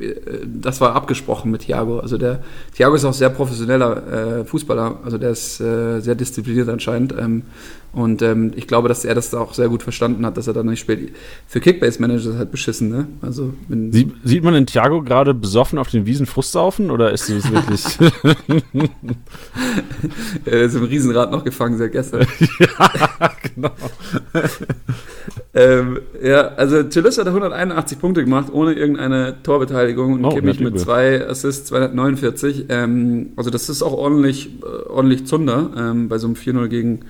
[0.00, 2.00] äh, das war abgesprochen mit Thiago.
[2.00, 2.40] Also der
[2.74, 7.14] Thiago ist auch sehr professioneller äh, Fußballer, also der ist äh, sehr diszipliniert anscheinend.
[7.18, 7.42] Ähm,
[7.92, 10.66] und ähm, ich glaube, dass er das auch sehr gut verstanden hat, dass er dann
[10.66, 11.12] nicht spielt.
[11.46, 13.06] Für Kickbase-Manager ist halt beschissen, ne?
[13.20, 17.28] Also, Sie, sieht man den Thiago gerade besoffen auf den Wiesen Frust saufen oder ist
[17.28, 17.84] es wirklich.
[20.46, 22.22] er ist im Riesenrad noch gefangen seit gestern.
[22.58, 23.70] ja, genau.
[25.54, 30.80] ähm, ja, also Tillus hat 181 Punkte gemacht, ohne irgendeine Torbeteiligung und oh, Kimmich mit
[30.80, 32.66] zwei Assists 249.
[32.70, 37.00] Ähm, also das ist auch ordentlich, äh, ordentlich Zunder ähm, bei so einem 4-0 gegen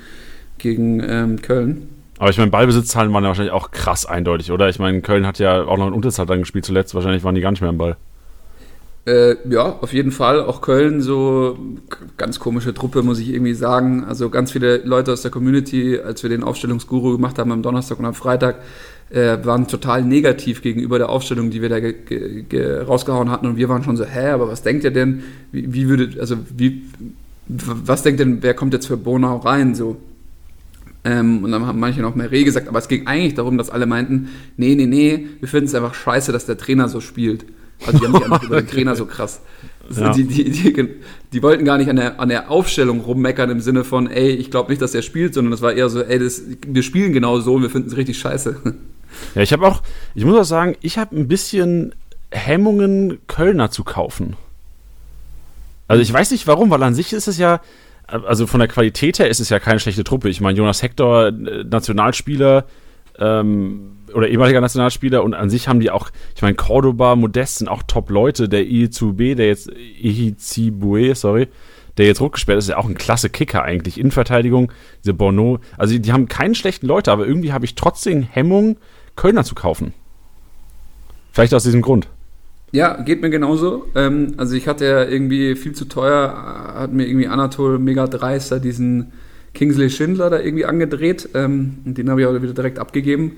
[0.62, 1.88] gegen ähm, Köln.
[2.18, 4.68] Aber ich meine, Ballbesitzzahlen waren ja wahrscheinlich auch krass eindeutig, oder?
[4.68, 6.94] Ich meine, Köln hat ja auch noch in Unterzahl dann gespielt zuletzt.
[6.94, 7.96] Wahrscheinlich waren die gar nicht mehr am Ball.
[9.04, 10.40] Äh, ja, auf jeden Fall.
[10.40, 11.58] Auch Köln, so
[12.16, 14.04] ganz komische Truppe, muss ich irgendwie sagen.
[14.04, 17.98] Also ganz viele Leute aus der Community, als wir den Aufstellungsguru gemacht haben am Donnerstag
[17.98, 18.60] und am Freitag,
[19.10, 21.78] äh, waren total negativ gegenüber der Aufstellung, die wir da
[22.86, 23.46] rausgehauen hatten.
[23.46, 25.24] Und wir waren schon so, hä, aber was denkt ihr denn?
[25.50, 26.82] Wie, wie würdet, also wie,
[27.48, 29.74] was denkt denn, wer kommt jetzt für Bonau rein?
[29.74, 29.96] So,
[31.04, 33.70] ähm, und dann haben manche noch mehr Reh gesagt, aber es ging eigentlich darum, dass
[33.70, 37.44] alle meinten, nee, nee, nee, wir finden es einfach scheiße, dass der Trainer so spielt.
[37.84, 39.40] Also die haben sich einfach über den Trainer so krass.
[39.96, 40.12] Ja.
[40.12, 40.88] Die, die, die,
[41.32, 44.50] die, wollten gar nicht an der, an der Aufstellung rummeckern im Sinne von, ey, ich
[44.50, 47.40] glaube nicht, dass er spielt, sondern es war eher so, ey, das, wir spielen genau
[47.40, 48.56] so und wir finden es richtig scheiße.
[49.34, 49.82] Ja, ich habe auch,
[50.14, 51.94] ich muss auch sagen, ich habe ein bisschen
[52.30, 54.36] Hemmungen, Kölner zu kaufen.
[55.88, 57.60] Also ich weiß nicht warum, weil an sich ist es ja,
[58.12, 60.28] also von der Qualität her ist es ja keine schlechte Truppe.
[60.28, 62.66] Ich meine, Jonas Hector, äh, Nationalspieler
[63.18, 67.68] ähm, oder ehemaliger Nationalspieler und an sich haben die auch, ich meine, Cordoba, Modest sind
[67.68, 68.48] auch Top-Leute.
[68.48, 71.48] Der Ihizube, der jetzt, Ihizibue, sorry,
[71.96, 73.98] der jetzt rückgesperrt ist, ist ja auch ein klasse Kicker eigentlich.
[73.98, 74.72] Innenverteidigung,
[75.02, 75.60] diese Bono.
[75.76, 78.76] Also die, die haben keinen schlechten Leute, aber irgendwie habe ich trotzdem Hemmung,
[79.16, 79.92] Kölner zu kaufen.
[81.32, 82.08] Vielleicht aus diesem Grund.
[82.72, 83.86] Ja, geht mir genauso.
[83.94, 88.60] Ähm, also ich hatte ja irgendwie viel zu teuer, hat mir irgendwie Anatol mega dreister
[88.60, 89.12] diesen
[89.52, 91.28] Kingsley Schindler da irgendwie angedreht.
[91.34, 93.32] Ähm, und den habe ich auch wieder direkt abgegeben.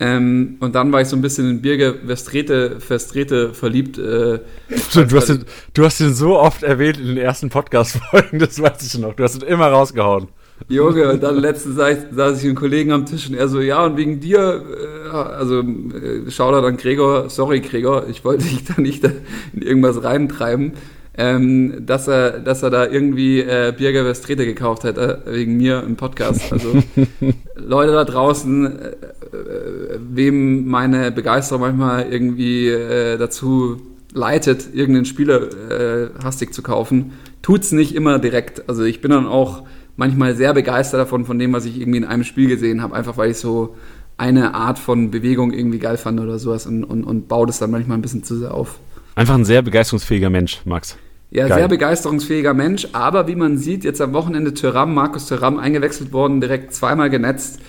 [0.00, 3.96] Ähm, und dann war ich so ein bisschen in Birger Verstrete, Verstrete verliebt.
[3.96, 4.40] Äh,
[4.92, 8.82] du, hast ihn, du hast ihn so oft erwähnt in den ersten Podcast-Folgen, das weiß
[8.82, 9.14] ich noch.
[9.14, 10.28] Du hast ihn immer rausgehauen.
[10.68, 13.60] Junge, und dann letztens saß, saß ich mit einem Kollegen am Tisch und er so,
[13.60, 14.62] ja, und wegen dir,
[15.06, 20.02] äh, also äh, Shoutout an Gregor, sorry Gregor, ich wollte dich da nicht in irgendwas
[20.02, 20.72] reintreiben,
[21.16, 25.96] ähm, dass, er, dass er da irgendwie äh, Birger Westrete gekauft hätte, wegen mir im
[25.96, 26.52] Podcast.
[26.52, 26.82] Also
[27.56, 33.80] Leute da draußen, äh, äh, wem meine Begeisterung manchmal irgendwie äh, dazu
[34.14, 38.68] leitet, irgendeinen Spieler äh, hastig zu kaufen, tut's nicht immer direkt.
[38.68, 39.64] Also ich bin dann auch
[39.96, 43.16] manchmal sehr begeistert davon, von dem, was ich irgendwie in einem Spiel gesehen habe, einfach
[43.16, 43.76] weil ich so
[44.16, 47.70] eine Art von Bewegung irgendwie geil fand oder sowas und, und, und baue das dann
[47.70, 48.78] manchmal ein bisschen zu sehr auf.
[49.16, 50.96] Einfach ein sehr begeisterungsfähiger Mensch, Max.
[51.30, 51.58] Ja, geil.
[51.58, 56.40] sehr begeisterungsfähiger Mensch, aber wie man sieht, jetzt am Wochenende Thuram, Markus Thuram eingewechselt worden,
[56.40, 57.60] direkt zweimal genetzt.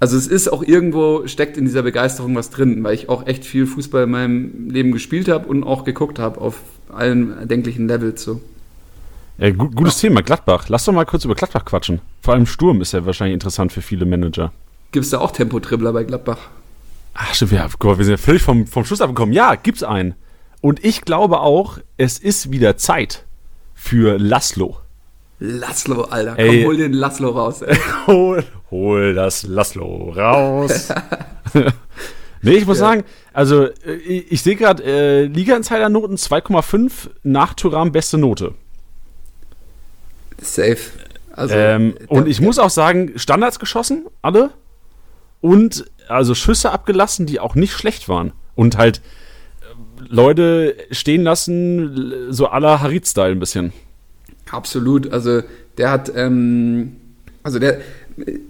[0.00, 3.44] Also es ist auch irgendwo, steckt in dieser Begeisterung was drin, weil ich auch echt
[3.44, 8.22] viel Fußball in meinem Leben gespielt habe und auch geguckt habe auf allen erdenklichen Levels
[8.22, 8.40] so.
[9.38, 9.98] Ja, gut, gutes.
[9.98, 10.68] Thema, Gladbach.
[10.68, 12.00] Lass doch mal kurz über Gladbach quatschen.
[12.22, 14.52] Vor allem Sturm ist ja wahrscheinlich interessant für viele Manager.
[14.90, 16.38] Gibt es da auch Tempo-Dribbler bei Gladbach?
[17.14, 19.32] Ach, stimmt, ja, wir sind ja völlig vom, vom Schluss abgekommen.
[19.32, 20.14] Ja, gibt's einen.
[20.60, 23.26] Und ich glaube auch, es ist wieder Zeit
[23.74, 24.78] für Laszlo.
[25.38, 26.34] Laszlo, Alter.
[26.34, 27.62] Komm, ey, hol den Laszlo raus.
[27.62, 27.78] Ey.
[28.08, 30.88] hol, hol das Laszlo raus.
[32.42, 32.86] nee, ich muss ja.
[32.86, 38.54] sagen, also äh, ich, ich sehe gerade äh, Liga-Insider-Noten 2,5 nach Turam beste Note.
[40.40, 40.78] Safe.
[41.32, 44.50] Also, ähm, und ich muss auch sagen, Standards geschossen, alle.
[45.40, 48.32] Und also Schüsse abgelassen, die auch nicht schlecht waren.
[48.56, 53.72] Und halt äh, Leute stehen lassen, so aller Harit-Style ein bisschen.
[54.50, 55.12] Absolut.
[55.12, 55.42] Also
[55.76, 56.96] der hat, ähm,
[57.42, 57.80] also der,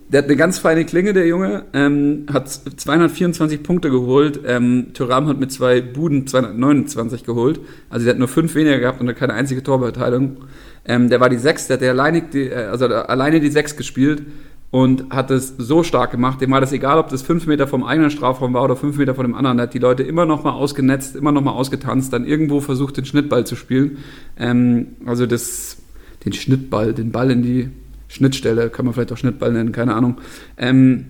[0.08, 1.64] der hat eine ganz feine Klinge, der Junge.
[1.72, 4.40] Ähm, hat 224 Punkte geholt.
[4.46, 7.60] Ähm, Thuram hat mit zwei Buden 229 geholt.
[7.90, 10.38] Also der hat nur fünf weniger gehabt und hat keine einzige Torbeteiligung.
[10.84, 13.76] Ähm, der war die Sechs, der hat der alleine die, äh, also alleine die Sechs
[13.76, 14.22] gespielt
[14.70, 16.40] und hat es so stark gemacht.
[16.40, 19.14] Dem war das egal, ob das fünf Meter vom eigenen Strafraum war oder fünf Meter
[19.14, 19.58] von dem anderen.
[19.58, 22.96] Er hat die Leute immer noch mal ausgenetzt, immer noch mal ausgetanzt, dann irgendwo versucht,
[22.96, 23.98] den Schnittball zu spielen.
[24.38, 25.78] Ähm, also das,
[26.24, 27.70] den Schnittball, den Ball in die
[28.08, 30.16] Schnittstelle, kann man vielleicht auch Schnittball nennen, keine Ahnung.
[30.56, 31.06] Ähm,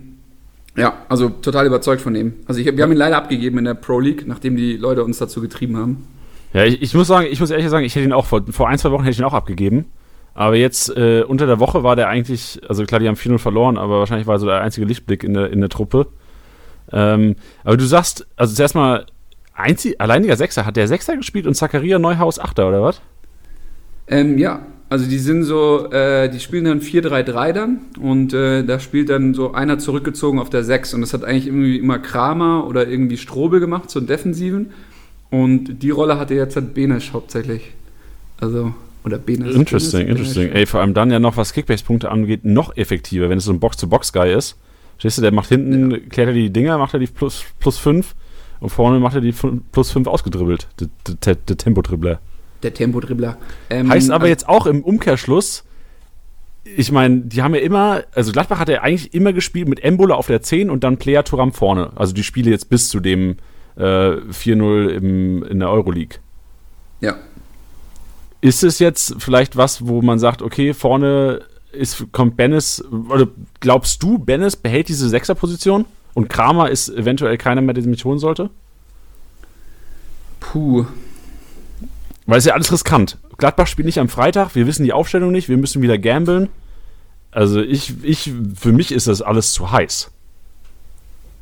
[0.77, 2.35] ja, also total überzeugt von ihm.
[2.47, 5.19] Also ich, wir haben ihn leider abgegeben in der Pro League, nachdem die Leute uns
[5.19, 6.07] dazu getrieben haben.
[6.53, 8.69] Ja, ich, ich, muss sagen, ich muss ehrlich sagen, ich hätte ihn auch vor, vor
[8.69, 9.87] ein, zwei Wochen hätte ich ihn auch abgegeben.
[10.35, 13.77] Aber jetzt äh, unter der Woche war der eigentlich, also klar, die haben 4-0 verloren,
[13.77, 16.07] aber wahrscheinlich war so der einzige Lichtblick in der, in der Truppe.
[16.93, 17.35] Ähm,
[17.65, 19.07] aber du sagst, also zuerst mal,
[19.53, 23.01] einzig, alleiniger Sechser, hat der Sechser gespielt und Zakaria Neuhaus Achter, oder was?
[24.07, 28.81] Ähm, ja, also die sind so, äh, die spielen dann 4-3-3 dann und äh, da
[28.81, 32.67] spielt dann so einer zurückgezogen auf der 6 und das hat eigentlich irgendwie immer Kramer
[32.67, 34.71] oder irgendwie Strobel gemacht, so einen Defensiven
[35.31, 37.73] und die Rolle hatte jetzt halt Benesch hauptsächlich.
[38.41, 38.73] Also,
[39.05, 39.55] oder Benesch.
[39.55, 40.49] Interesting, Benes, interesting.
[40.49, 40.61] Benesch.
[40.61, 43.61] Ey, vor allem dann ja noch, was Kickbase-Punkte angeht, noch effektiver, wenn es so ein
[43.61, 44.57] Box-to-Box-Guy ist.
[44.99, 45.99] Stehst du, der macht hinten, ja.
[45.99, 48.15] klärt er die Dinger, macht er die plus, plus 5
[48.61, 50.67] und vorne macht er die plus 5 ausgedribbelt.
[51.25, 52.21] Der, der, Tempo-Dribbler.
[52.63, 53.37] Der Tempo-Dribbler.
[53.71, 55.65] Ähm, heißt aber also, jetzt auch im Umkehrschluss,
[56.65, 60.15] ich meine, die haben ja immer, also Gladbach hat ja eigentlich immer gespielt mit Embola
[60.15, 61.93] auf der 10 und dann Player Turam vorne.
[61.97, 63.37] Also die Spiele jetzt bis zu dem
[63.77, 64.89] äh, 4-0
[65.49, 66.19] in der Euroleague.
[67.01, 67.17] Ja.
[68.41, 71.43] Ist es jetzt vielleicht was, wo man sagt, okay, vorne
[71.73, 73.29] ist, kommt Bennis, oder
[73.61, 78.05] glaubst du, Bennis behält diese Sechserposition und Kramer ist eventuell keiner mehr, der sie mich
[78.05, 78.51] holen sollte?
[80.41, 80.87] Puh.
[82.29, 83.17] Weil es ja alles riskant.
[83.39, 86.51] Gladbach spielt nicht am Freitag, wir wissen die Aufstellung nicht, wir müssen wieder gambeln.
[87.31, 90.11] Also ich, ich, für mich ist das alles zu heiß.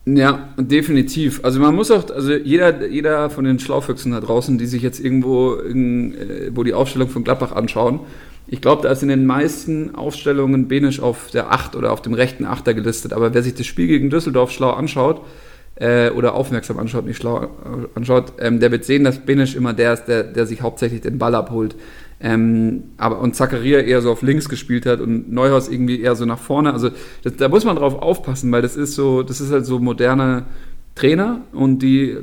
[0.05, 1.41] Ja, definitiv.
[1.43, 5.01] Also man muss auch, also jeder, jeder von den Schlaufüchsen da draußen, die sich jetzt
[5.01, 7.99] irgendwo, in, äh, wo die Aufstellung von Gladbach anschauen,
[8.47, 12.15] ich glaube, da ist in den meisten Aufstellungen Benisch auf der 8 oder auf dem
[12.15, 13.13] rechten Achter gelistet.
[13.13, 15.23] Aber wer sich das Spiel gegen Düsseldorf schlau anschaut,
[15.77, 17.51] äh, oder aufmerksam anschaut, nicht schlau
[17.95, 21.19] anschaut, ähm, der wird sehen, dass Benisch immer der ist, der, der sich hauptsächlich den
[21.19, 21.77] Ball abholt.
[22.19, 26.25] Ähm, aber und Zakaria eher so auf links gespielt hat und Neuhaus irgendwie eher so
[26.25, 26.73] nach vorne.
[26.73, 26.91] Also
[27.23, 30.45] das, da muss man drauf aufpassen, weil das ist so, das ist halt so moderne
[30.95, 32.17] Trainer und die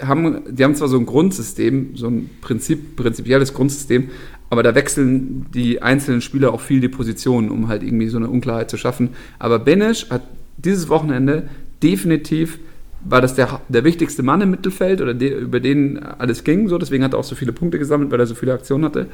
[0.00, 4.08] haben, die haben zwar so ein Grundsystem, so ein Prinzip, prinzipielles Grundsystem,
[4.48, 8.30] aber da wechseln die einzelnen Spieler auch viel die Positionen, um halt irgendwie so eine
[8.30, 9.10] Unklarheit zu schaffen.
[9.38, 10.22] Aber Benesch hat
[10.56, 11.48] dieses Wochenende
[11.82, 12.58] definitiv
[13.04, 16.78] war das der, der wichtigste Mann im Mittelfeld oder de, über den alles ging, so
[16.78, 19.06] deswegen hat er auch so viele Punkte gesammelt, weil er so viele Aktionen hatte.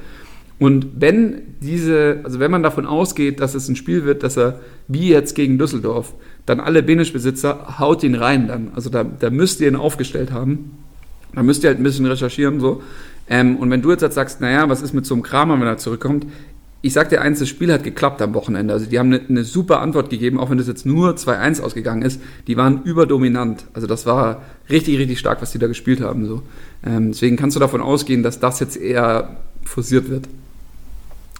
[0.58, 4.60] Und wenn diese, also wenn man davon ausgeht, dass es ein Spiel wird, dass er
[4.86, 6.14] wie jetzt gegen Düsseldorf
[6.46, 8.70] dann alle Benisch-Besitzer, haut ihn rein dann.
[8.74, 10.78] Also da, da müsst ihr ihn aufgestellt haben.
[11.34, 12.82] Da müsst ihr halt ein bisschen recherchieren so.
[13.28, 15.66] Ähm, und wenn du jetzt, jetzt sagst, naja, was ist mit so einem Kramer, wenn
[15.66, 16.26] er zurückkommt?
[16.84, 18.74] Ich sag dir eins, das Spiel hat geklappt am Wochenende.
[18.74, 22.02] Also die haben eine, eine super Antwort gegeben, auch wenn das jetzt nur 2-1 ausgegangen
[22.02, 22.20] ist.
[22.46, 23.64] Die waren überdominant.
[23.72, 26.26] Also das war richtig, richtig stark, was die da gespielt haben.
[26.26, 26.42] So.
[26.84, 30.28] Ähm, deswegen kannst du davon ausgehen, dass das jetzt eher forciert wird.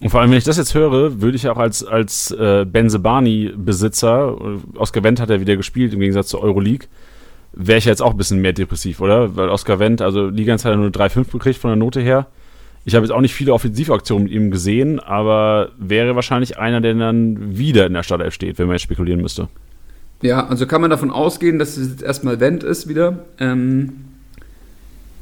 [0.01, 4.39] Und vor allem, wenn ich das jetzt höre, würde ich auch als, als äh, Benzebani-Besitzer,
[4.41, 6.89] äh, Oscar Wendt hat ja wieder gespielt im Gegensatz zur Euroleague,
[7.53, 9.37] wäre ich jetzt auch ein bisschen mehr depressiv, oder?
[9.37, 12.29] Weil Oscar Wendt, also Liga hat er nur 3,5 gekriegt von der Note her.
[12.85, 16.95] Ich habe jetzt auch nicht viele Offensivaktionen mit ihm gesehen, aber wäre wahrscheinlich einer, der
[16.95, 19.49] dann wieder in der Startelf steht, wenn man jetzt spekulieren müsste.
[20.23, 23.25] Ja, also kann man davon ausgehen, dass es jetzt erstmal Wendt ist wieder.
[23.39, 24.05] Ähm,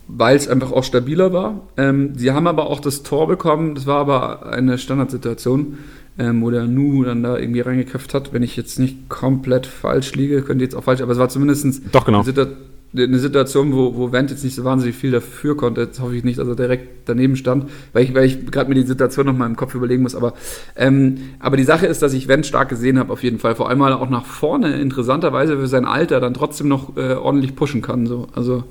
[0.08, 1.68] weil es einfach auch stabiler war.
[1.76, 5.78] Ähm, sie haben aber auch das Tor bekommen, das war aber eine Standardsituation,
[6.18, 8.32] ähm, wo der Nu dann da irgendwie reingeköpft hat.
[8.32, 11.82] Wenn ich jetzt nicht komplett falsch liege, könnte jetzt auch falsch, aber es war zumindest
[11.92, 12.18] Doch, genau.
[12.18, 12.46] eine, Situ
[12.94, 15.82] eine, Situation, wo, wo Wendt jetzt nicht so wahnsinnig viel dafür konnte.
[15.82, 18.74] Jetzt hoffe ich nicht, dass er direkt daneben stand, weil ich, weil ich gerade mir
[18.74, 20.14] die Situation noch mal im Kopf überlegen muss.
[20.14, 20.34] Aber,
[20.76, 23.54] ähm, aber die Sache ist, dass ich Wendt stark gesehen habe, auf jeden Fall.
[23.54, 27.14] Vor allem, weil er auch nach vorne interessanterweise für sein Alter dann trotzdem noch äh,
[27.14, 28.06] ordentlich pushen kann.
[28.06, 28.28] So.
[28.34, 28.64] Also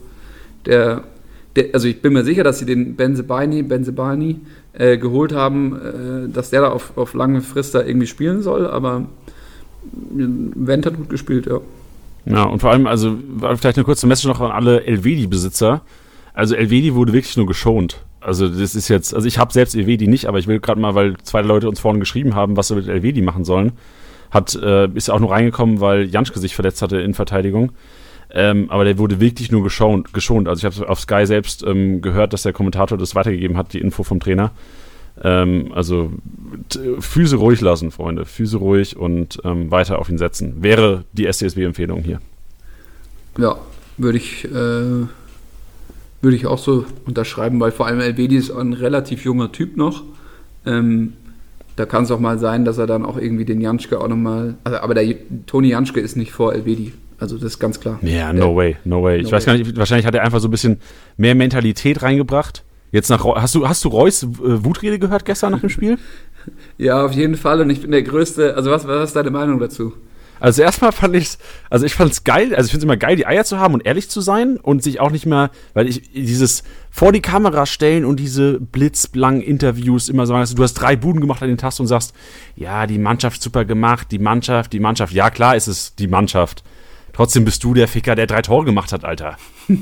[0.66, 1.04] der
[1.56, 4.40] der, also ich bin mir sicher, dass sie den Benzebani, Benzebani
[4.74, 8.68] äh, geholt haben, äh, dass der da auf, auf lange Frist da irgendwie spielen soll,
[8.68, 9.06] aber
[10.14, 11.60] Wendt hat gut gespielt, ja.
[12.26, 15.82] Ja, und vor allem, also vielleicht eine kurze Message noch an alle Elvedi-Besitzer.
[16.34, 18.04] Also Elvedi wurde wirklich nur geschont.
[18.20, 20.94] Also das ist jetzt, also ich habe selbst Elvedi nicht, aber ich will gerade mal,
[20.94, 23.72] weil zwei Leute uns vorhin geschrieben haben, was wir mit Elvedi machen sollen,
[24.30, 27.72] hat, äh, ist auch nur reingekommen, weil Janschke sich verletzt hatte in Verteidigung.
[28.34, 30.14] Ähm, aber der wurde wirklich nur geschont.
[30.14, 30.48] geschont.
[30.48, 33.80] Also ich habe auf Sky selbst ähm, gehört, dass der Kommentator das weitergegeben hat, die
[33.80, 34.52] Info vom Trainer.
[35.24, 36.12] Ähm, also
[37.00, 38.26] Füße ruhig lassen, Freunde.
[38.26, 40.56] Füße ruhig und ähm, weiter auf ihn setzen.
[40.62, 42.20] Wäre die STSB-Empfehlung hier.
[43.38, 43.58] Ja,
[43.98, 45.08] würde ich, äh, würde
[46.36, 50.04] ich auch so unterschreiben, weil vor allem Elvedi ist ein relativ junger Typ noch.
[50.66, 51.14] Ähm,
[51.76, 54.56] da kann es auch mal sein, dass er dann auch irgendwie den Janschke auch nochmal.
[54.64, 56.94] Also, aber der Toni Janschke ist nicht vor Elvedi.
[57.18, 58.00] Also das ist ganz klar.
[58.02, 59.22] Ja, yeah, no way, no way.
[59.22, 60.80] No ich weiß gar nicht, wahrscheinlich hat er einfach so ein bisschen
[61.18, 62.64] mehr Mentalität reingebracht.
[62.92, 65.98] Jetzt nach hast du hast du Reus äh, Wutrede gehört gestern nach dem Spiel?
[66.78, 69.60] ja, auf jeden Fall und ich bin der größte, also was, was ist deine Meinung
[69.60, 69.94] dazu?
[70.42, 71.38] Also erstmal fand ich
[71.70, 73.76] also ich fand es geil, also ich finde es immer geil, die Eier zu haben
[73.76, 77.66] und ehrlich zu sein und sich auch nicht mehr, weil ich dieses vor die Kamera
[77.66, 81.60] stellen und diese blitzblanken Interviews immer sagen, also du hast drei Buden gemacht an den
[81.60, 82.14] Tast und sagst,
[82.56, 86.64] ja, die Mannschaft super gemacht, die Mannschaft, die Mannschaft, ja klar ist es die Mannschaft.
[87.14, 89.38] Trotzdem bist du der Ficker, der drei Tore gemacht hat, Alter.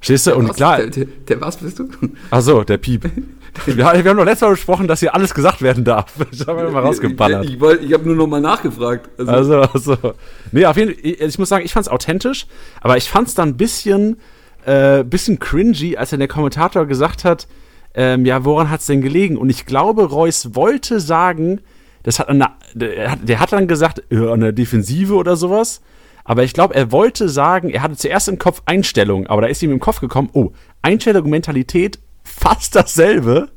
[0.00, 0.34] Stehst du?
[0.34, 0.78] Und was, klar.
[0.78, 1.88] Der, der, der, was bist du?
[2.30, 3.10] Ach so, der Piep.
[3.66, 6.12] Wir, haben doch letztes Mal besprochen, dass hier alles gesagt werden darf.
[6.46, 7.44] Haben wir mal rausgeballert.
[7.44, 9.10] Ich, ich, ich habe nur noch mal nachgefragt.
[9.18, 9.90] Also, also.
[9.92, 10.14] also.
[10.52, 12.46] Nee, auf jeden Fall, ich, ich muss sagen, ich fand es authentisch,
[12.80, 14.18] aber ich fand es dann ein bisschen,
[14.64, 17.48] äh, bisschen cringy, als dann der Kommentator gesagt hat,
[17.94, 19.36] ähm, ja, woran hat es denn gelegen?
[19.36, 21.60] Und ich glaube, Reus wollte sagen,
[22.04, 25.80] das hat eine, der, hat, der hat dann gesagt, an der Defensive oder sowas.
[26.24, 29.62] Aber ich glaube, er wollte sagen, er hatte zuerst im Kopf Einstellung, aber da ist
[29.62, 30.50] ihm im Kopf gekommen, oh,
[30.82, 33.48] Einstellung und Mentalität fast dasselbe.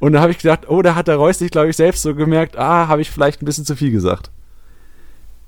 [0.00, 2.14] Und da habe ich gedacht, oh, da hat der Reus sich, glaube ich, selbst so
[2.14, 4.30] gemerkt, ah, habe ich vielleicht ein bisschen zu viel gesagt.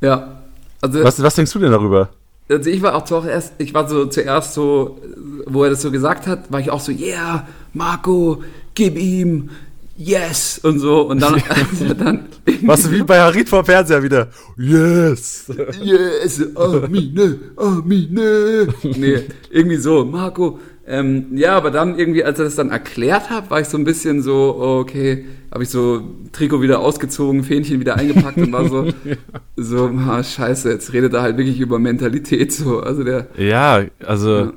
[0.01, 0.42] Ja.
[0.81, 2.11] Also, was, was denkst du denn darüber?
[2.48, 4.98] Also ich war auch zuerst, ich war so zuerst so,
[5.46, 8.42] wo er das so gesagt hat, war ich auch so, yeah, Marco,
[8.75, 9.51] gib ihm,
[9.96, 10.61] yes!
[10.62, 11.02] Und so.
[11.02, 12.26] Und dann, also dann
[12.62, 14.28] was wie bei Harit vor Fernseher wieder?
[14.57, 15.50] Yes!
[15.81, 18.68] Yes Amine Amine.
[18.83, 20.05] Nee irgendwie so.
[20.05, 23.78] Marco ähm, ja aber dann irgendwie als er das dann erklärt hat war ich so
[23.78, 26.02] ein bisschen so okay habe ich so
[26.33, 28.88] Trikot wieder ausgezogen Fähnchen wieder eingepackt und war so
[29.57, 32.81] so ah, scheiße jetzt redet er halt wirklich über Mentalität so.
[32.81, 34.52] Also der ja also ja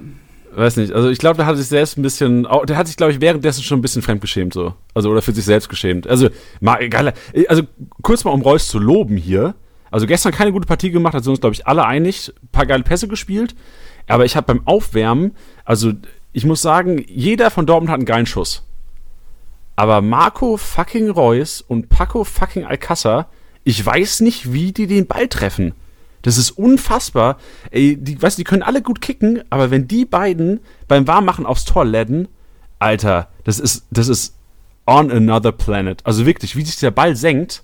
[0.58, 0.94] weiß nicht.
[0.94, 3.64] Also ich glaube, der hat sich selbst ein bisschen, der hat sich, glaube ich, währenddessen
[3.64, 4.74] schon ein bisschen fremdgeschämt so.
[4.94, 6.08] Also oder für sich selbst geschämt.
[6.08, 6.30] Also
[6.62, 7.14] mal egal.
[7.48, 7.64] Also
[8.02, 9.56] kurz mal um Reus zu loben hier.
[9.92, 12.34] Also gestern keine gute Partie gemacht, da sind uns, glaube ich, alle einig.
[12.44, 13.56] Ein paar geile Pässe gespielt.
[14.08, 15.94] Aber ich habe beim Aufwärmen, also
[16.32, 18.64] ich muss sagen, jeder von Dortmund hat einen geilen Schuss.
[19.76, 23.30] Aber Marco fucking Reus und Paco fucking Alcázar,
[23.64, 25.74] ich weiß nicht, wie die den Ball treffen.
[26.26, 27.38] Das ist unfassbar.
[27.70, 31.66] Ey, die, weißt, die können alle gut kicken, aber wenn die beiden beim Warmmachen aufs
[31.66, 32.28] Tor ladden,
[32.80, 34.34] Alter, das ist, das ist
[34.88, 36.02] on another planet.
[36.04, 37.62] Also wirklich, wie sich der Ball senkt,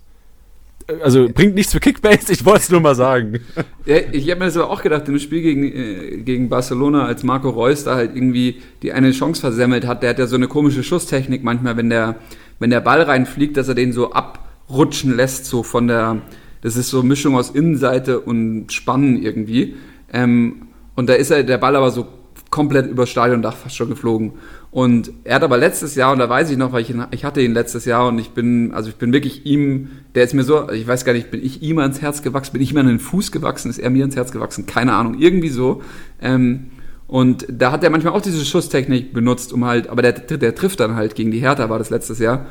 [0.88, 3.40] äh, also bringt nichts für Kickbase, ich wollte es nur mal sagen.
[3.88, 7.24] Ja, ich habe mir das aber auch gedacht, im Spiel gegen, äh, gegen Barcelona, als
[7.24, 10.48] Marco Reus da halt irgendwie die eine Chance versemmelt hat, der hat ja so eine
[10.48, 12.18] komische Schusstechnik manchmal, wenn der,
[12.60, 16.22] wenn der Ball reinfliegt, dass er den so abrutschen lässt, so von der,
[16.62, 19.76] Das ist so eine Mischung aus Innenseite und Spannen irgendwie.
[20.14, 22.08] Ähm, und da ist er, der Ball aber so
[22.52, 24.34] komplett über Stadiondach fast schon geflogen.
[24.72, 27.26] Und er hat aber letztes Jahr, und da weiß ich noch, weil ich, ihn, ich
[27.26, 30.44] hatte ihn letztes Jahr und ich bin, also ich bin wirklich ihm, der ist mir
[30.44, 32.88] so, ich weiß gar nicht, bin ich ihm ans Herz gewachsen, bin ich ihm an
[32.88, 35.82] den Fuß gewachsen, ist er mir ans Herz gewachsen, keine Ahnung, irgendwie so.
[36.22, 36.68] Ähm,
[37.08, 40.80] und da hat er manchmal auch diese Schusstechnik benutzt, um halt, aber der, der trifft
[40.80, 42.46] dann halt gegen die Hertha, war das letztes Jahr.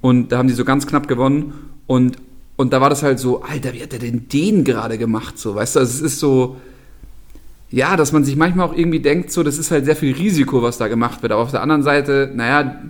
[0.00, 1.52] Und da haben die so ganz knapp gewonnen.
[1.86, 2.16] Und,
[2.56, 5.38] und da war das halt so, Alter, wie hat der denn den gerade gemacht?
[5.38, 6.56] So, weißt du, also es ist so,
[7.70, 10.62] ja, dass man sich manchmal auch irgendwie denkt, so, das ist halt sehr viel Risiko,
[10.62, 11.32] was da gemacht wird.
[11.32, 12.82] Aber auf der anderen Seite, naja,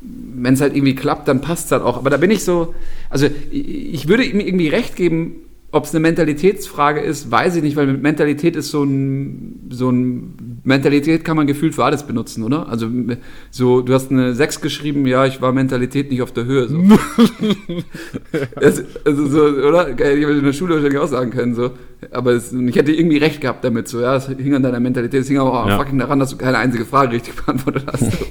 [0.00, 1.96] wenn es halt irgendwie klappt, dann passt es halt auch.
[1.96, 2.74] Aber da bin ich so,
[3.10, 5.36] also ich würde ihm irgendwie recht geben,
[5.70, 10.60] ob es eine Mentalitätsfrage ist, weiß ich nicht, weil Mentalität ist so ein, so ein,
[10.64, 12.68] Mentalität kann man gefühlt für alles benutzen, oder?
[12.68, 12.88] Also,
[13.50, 16.82] so, du hast eine 6 geschrieben, ja, ich war Mentalität nicht auf der Höhe, so.
[18.60, 19.90] das, also, so, oder?
[19.90, 21.72] Ich hätte in der Schule wahrscheinlich auch sagen können, so.
[22.12, 25.20] Aber es, ich hätte irgendwie recht gehabt damit, so, ja, es hing an deiner Mentalität,
[25.20, 25.76] es hing aber auch ja.
[25.76, 28.10] fucking daran, dass du keine einzige Frage richtig beantwortet hast.
[28.10, 28.18] So.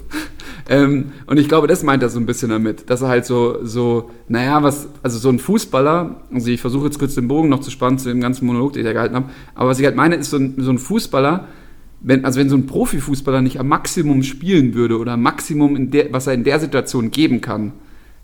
[0.69, 3.63] Ähm, und ich glaube, das meint er so ein bisschen damit, dass er halt so,
[3.63, 7.61] so, naja, was, also so ein Fußballer, also ich versuche jetzt kurz den Bogen noch
[7.61, 9.95] zu spannen zu dem ganzen Monolog, den ich da gehalten habe, aber was ich halt
[9.95, 11.47] meine, ist so ein, so ein Fußballer,
[12.01, 16.27] wenn, also wenn so ein Profifußballer nicht am Maximum spielen würde oder Maximum, der, was
[16.27, 17.71] er in der Situation geben kann,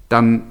[0.09, 0.43] dann,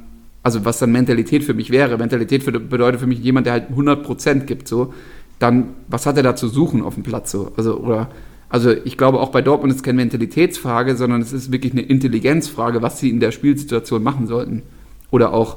[0.42, 3.70] also was dann Mentalität für mich wäre, Mentalität für, bedeutet für mich jemand, der halt
[3.70, 4.94] 100% gibt, so,
[5.38, 8.08] dann, was hat er da zu suchen auf dem Platz, so, also, oder,
[8.52, 11.80] also ich glaube auch bei Dortmund ist es keine Mentalitätsfrage, sondern es ist wirklich eine
[11.80, 14.62] Intelligenzfrage, was sie in der Spielsituation machen sollten.
[15.10, 15.56] Oder auch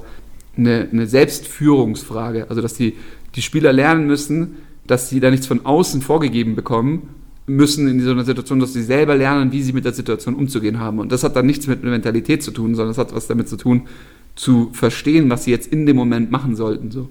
[0.55, 2.95] eine, eine Selbstführungsfrage, also dass die,
[3.35, 4.55] die Spieler lernen müssen,
[4.87, 7.09] dass sie da nichts von außen vorgegeben bekommen
[7.47, 10.79] müssen in so einer Situation, dass sie selber lernen, wie sie mit der Situation umzugehen
[10.79, 10.99] haben.
[10.99, 13.57] Und das hat dann nichts mit Mentalität zu tun, sondern es hat was damit zu
[13.57, 13.89] tun,
[14.35, 16.91] zu verstehen, was sie jetzt in dem Moment machen sollten.
[16.91, 17.09] So.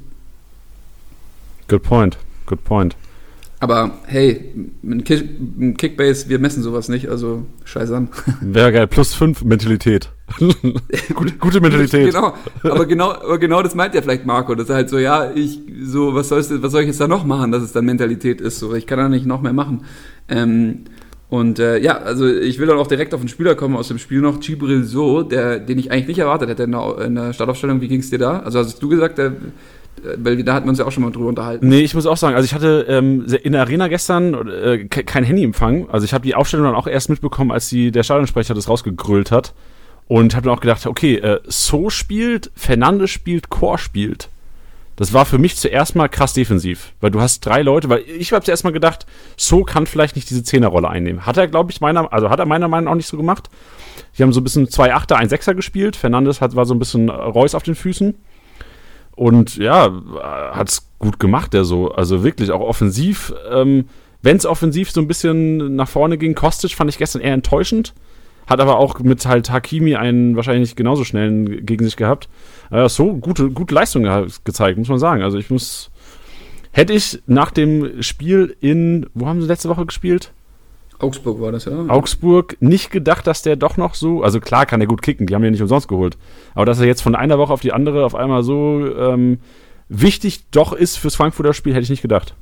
[1.68, 2.16] Good point.
[2.46, 2.96] Good point.
[3.60, 8.08] Aber hey, mit Kickbase, wir messen sowas nicht, also scheiß an.
[8.40, 10.10] Wäre geil, plus 5 Mentalität.
[11.14, 12.12] gute, gute, Mentalität.
[12.12, 15.30] Genau, aber genau, aber genau das meint ja vielleicht Marco, dass er halt so, ja,
[15.34, 18.40] ich, so, was, sollst, was soll ich jetzt da noch machen, dass es dann Mentalität
[18.40, 19.84] ist, so, ich kann da nicht noch mehr machen.
[20.28, 20.84] Ähm,
[21.28, 23.98] und äh, ja, also ich will dann auch direkt auf den Spieler kommen aus dem
[23.98, 27.32] Spiel noch, Gibril So, der, den ich eigentlich nicht erwartet hätte in der, in der
[27.32, 27.80] Startaufstellung.
[27.80, 28.40] Wie ging es dir da?
[28.40, 29.32] Also hast du gesagt, der
[30.16, 31.68] weil da hatten wir uns ja auch schon mal drüber unterhalten.
[31.68, 35.24] Nee, ich muss auch sagen, also ich hatte ähm, in der Arena gestern äh, kein
[35.24, 35.88] Handyempfang.
[35.90, 39.30] Also ich habe die Aufstellung dann auch erst mitbekommen, als die, der Stadionsprecher das rausgegrüllt
[39.30, 39.54] hat.
[40.06, 44.28] Und habe dann auch gedacht, okay, äh, So spielt, Fernandes spielt, Chor spielt.
[44.96, 48.32] Das war für mich zuerst mal krass defensiv, weil du hast drei Leute, weil ich
[48.32, 51.26] habe zuerst mal gedacht, So kann vielleicht nicht diese Zehnerrolle einnehmen.
[51.26, 53.48] Hat er, glaube ich, meiner, also hat er meiner Meinung nach auch nicht so gemacht.
[54.16, 55.96] Die haben so ein bisschen zwei Achter, ein Sechser gespielt.
[55.96, 58.14] Fernandes hat, war so ein bisschen Reus auf den Füßen.
[59.16, 59.92] Und ja,
[60.52, 61.92] hat es gut gemacht, der so.
[61.92, 63.32] Also wirklich auch offensiv.
[63.50, 63.86] Ähm,
[64.22, 67.94] Wenn es offensiv so ein bisschen nach vorne ging, Kostic fand ich gestern eher enttäuschend.
[68.46, 72.28] Hat aber auch mit halt Hakimi einen wahrscheinlich genauso schnellen gegen sich gehabt.
[72.70, 75.22] Äh, so gute, gute Leistung ge gezeigt, muss man sagen.
[75.22, 75.90] Also ich muss.
[76.72, 79.06] Hätte ich nach dem Spiel in.
[79.14, 80.32] Wo haben sie letzte Woche gespielt?
[80.98, 81.72] Augsburg war das, ja.
[81.88, 85.34] Augsburg, nicht gedacht, dass der doch noch so, also klar kann er gut kicken, die
[85.34, 86.16] haben ihn nicht umsonst geholt,
[86.54, 89.38] aber dass er jetzt von einer Woche auf die andere auf einmal so ähm,
[89.88, 92.34] wichtig doch ist fürs Frankfurter Spiel, hätte ich nicht gedacht.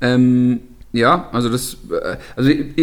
[0.00, 0.60] Ähm,
[0.92, 2.78] ja, also das, äh, also ich,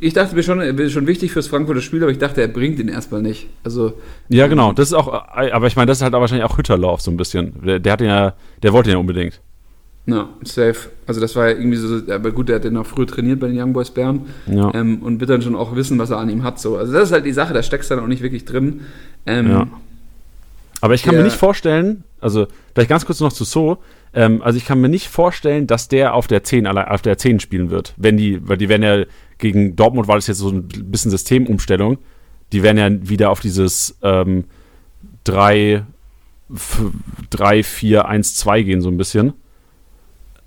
[0.00, 2.48] ich, dachte mir schon, er wäre schon wichtig fürs Frankfurter Spiel, aber ich dachte, er
[2.48, 3.48] bringt ihn erstmal nicht.
[3.64, 3.94] Also
[4.28, 6.58] ja, genau, das ist auch, äh, aber ich meine, das ist halt auch wahrscheinlich auch
[6.58, 7.54] Hütterlauf so ein bisschen.
[7.64, 9.40] Der, der hat ihn ja, der wollte ihn ja unbedingt.
[10.06, 10.90] Ja, safe.
[11.06, 13.48] Also das war ja irgendwie so, aber gut, der hat den auch früher trainiert bei
[13.48, 14.72] den Young Boys Bern ja.
[14.72, 16.60] ähm, und wird dann schon auch wissen, was er an ihm hat.
[16.60, 16.76] So.
[16.76, 18.82] Also das ist halt die Sache, da steckst du dann auch nicht wirklich drin.
[19.26, 19.66] Ähm, ja.
[20.80, 23.78] Aber ich kann der, mir nicht vorstellen, also vielleicht ganz kurz noch zu So,
[24.14, 27.40] ähm, also ich kann mir nicht vorstellen, dass der auf der 10 auf der 10
[27.40, 27.94] spielen wird.
[27.96, 29.04] Wenn die, weil die werden ja
[29.38, 31.98] gegen Dortmund war das jetzt so ein bisschen Systemumstellung.
[32.52, 34.44] Die werden ja wieder auf dieses ähm,
[35.24, 35.82] 3,
[37.30, 39.32] 3, 4, 1, 2 gehen, so ein bisschen.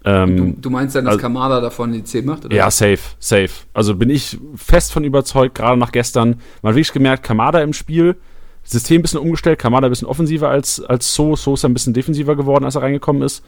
[0.05, 2.45] Ähm, du, du, meinst dann, dass also, Kamada davon die 10 macht?
[2.45, 2.55] Oder?
[2.55, 3.49] Ja, safe, safe.
[3.73, 6.41] Also bin ich fest von überzeugt, gerade nach gestern.
[6.61, 8.15] Man hat wirklich gemerkt, Kamada im Spiel,
[8.63, 11.35] System ein bisschen umgestellt, Kamada ein bisschen offensiver als, als So.
[11.35, 13.43] So ist ein bisschen defensiver geworden, als er reingekommen ist.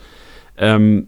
[0.58, 1.08] Ähm,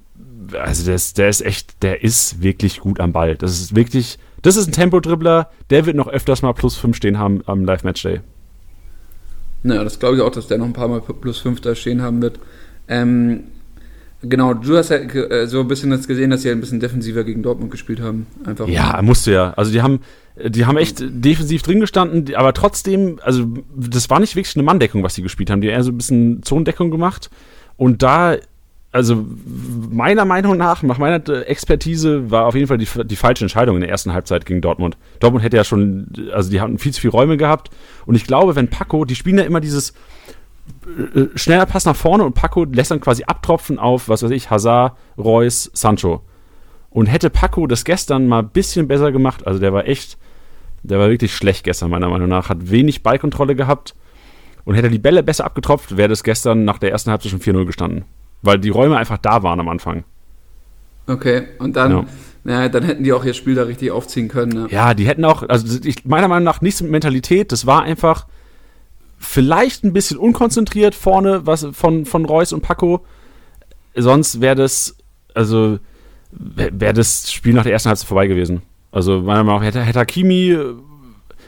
[0.53, 3.35] also der ist, der ist echt, der ist wirklich gut am Ball.
[3.35, 7.17] Das ist wirklich, das ist ein Tempo-Dribbler, der wird noch öfters mal plus 5 stehen
[7.17, 8.21] haben am Live-Match-Day.
[9.63, 12.01] Naja, das glaube ich auch, dass der noch ein paar Mal plus 5 da stehen
[12.01, 12.39] haben wird.
[12.87, 13.45] Ähm,
[14.25, 17.25] Genau, du hast ja äh, so ein bisschen das gesehen, dass sie ein bisschen defensiver
[17.25, 18.25] gegen Dortmund gespielt haben.
[18.45, 18.67] Einfach.
[18.69, 19.53] Ja, musste ja.
[19.57, 19.99] Also die haben,
[20.41, 23.45] die haben echt defensiv drin gestanden, aber trotzdem, also
[23.75, 25.59] das war nicht wirklich eine Manndeckung, was sie gespielt haben.
[25.59, 27.29] Die haben eher so ein bisschen Zonendeckung gemacht.
[27.75, 28.37] Und da,
[28.93, 29.25] also
[29.91, 33.81] meiner Meinung nach, nach meiner Expertise, war auf jeden Fall die, die falsche Entscheidung in
[33.81, 34.95] der ersten Halbzeit gegen Dortmund.
[35.19, 37.71] Dortmund hätte ja schon, also die hatten viel zu viele Räume gehabt.
[38.05, 39.93] Und ich glaube, wenn Paco, die spielen ja immer dieses
[41.35, 44.97] schneller Pass nach vorne und Paco lässt dann quasi abtropfen auf, was weiß ich, Hazard,
[45.17, 46.21] Reus, Sancho.
[46.89, 50.17] Und hätte Paco das gestern mal ein bisschen besser gemacht, also der war echt,
[50.83, 53.95] der war wirklich schlecht gestern, meiner Meinung nach, hat wenig Ballkontrolle gehabt
[54.65, 57.65] und hätte die Bälle besser abgetropft, wäre das gestern nach der ersten Halbzeit schon 4-0
[57.65, 58.05] gestanden.
[58.41, 60.03] Weil die Räume einfach da waren am Anfang.
[61.07, 62.05] Okay, und dann, ja.
[62.43, 64.53] na, dann hätten die auch ihr Spiel da richtig aufziehen können.
[64.53, 64.67] Ne?
[64.69, 68.27] Ja, die hätten auch, also ich, meiner Meinung nach nichts mit Mentalität, das war einfach,
[69.23, 73.05] vielleicht ein bisschen unkonzentriert vorne was von, von Reus und Paco.
[73.95, 74.97] Sonst wäre das,
[75.33, 75.79] also
[76.31, 78.61] wäre das Spiel nach der ersten Halbzeit vorbei gewesen.
[78.91, 80.57] Also meiner Meinung nach hätte, hätte Hakimi,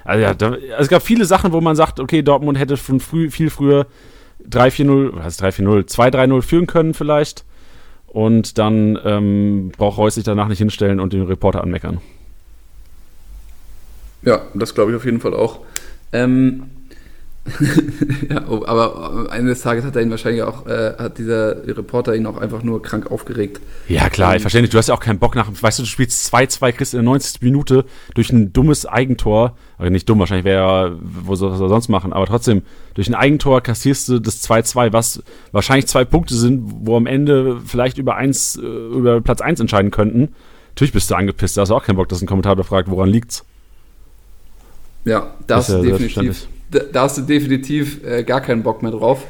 [0.04, 3.00] also ja, da, also es gab viele Sachen, wo man sagt, okay, Dortmund hätte schon
[3.00, 3.88] früh, viel früher
[4.50, 7.44] 3-4-0, was 3-4-0, 2-3-0 führen können vielleicht.
[8.08, 12.00] Und dann ähm, braucht Reus sich danach nicht hinstellen und den Reporter anmeckern.
[14.22, 15.60] Ja, das glaube ich auf jeden Fall auch.
[16.14, 16.64] Ähm,
[18.30, 22.16] ja, oh, aber Ende des Tages hat er ihn wahrscheinlich auch, äh, hat dieser Reporter
[22.16, 23.62] ihn auch einfach nur krank aufgeregt.
[23.88, 24.74] Ja, klar, ich verstehe nicht.
[24.74, 27.04] Du hast ja auch keinen Bock nach, weißt du, du spielst 2-2, kriegst in der
[27.04, 27.44] 90.
[27.44, 27.86] Minute
[28.16, 32.14] durch ein dummes Eigentor, also nicht dumm, wahrscheinlich wäre er, wo soll er sonst machen,
[32.14, 32.64] aber trotzdem,
[32.96, 35.22] durch ein Eigentor kassierst du das 2-2, was
[35.52, 39.92] wahrscheinlich zwei Punkte sind, wo am Ende vielleicht über eins, äh, über Platz 1 entscheiden
[39.92, 40.34] könnten.
[40.70, 43.10] Natürlich bist du angepisst, da hast du auch keinen Bock, dass ein Kommentator fragt, woran
[43.10, 43.46] liegt's.
[45.06, 46.48] Ja, das, das ist ja definitiv
[46.80, 49.24] da, hast du definitiv äh, gar keinen Bock mehr drauf.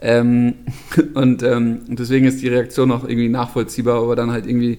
[0.00, 0.54] Ähm,
[1.14, 4.78] und ähm, deswegen ist die Reaktion auch irgendwie nachvollziehbar, aber dann halt irgendwie,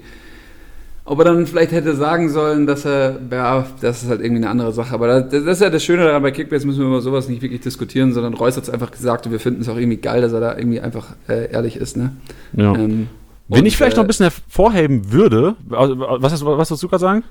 [1.05, 4.49] ob er dann vielleicht hätte sagen sollen, dass er, ja, das ist halt irgendwie eine
[4.49, 4.93] andere Sache.
[4.93, 7.41] Aber das, das ist ja das Schöne daran, bei Kickbase müssen wir über sowas nicht
[7.41, 10.21] wirklich diskutieren, sondern Reus hat es einfach gesagt und wir finden es auch irgendwie geil,
[10.21, 11.95] dass er da irgendwie einfach äh, ehrlich ist.
[11.95, 12.11] Ne?
[12.53, 12.75] Ja.
[12.75, 13.07] Ähm,
[13.47, 17.01] Wenn ich vielleicht äh, noch ein bisschen hervorheben würde, was, hast, was hast du gerade
[17.01, 17.23] sagen?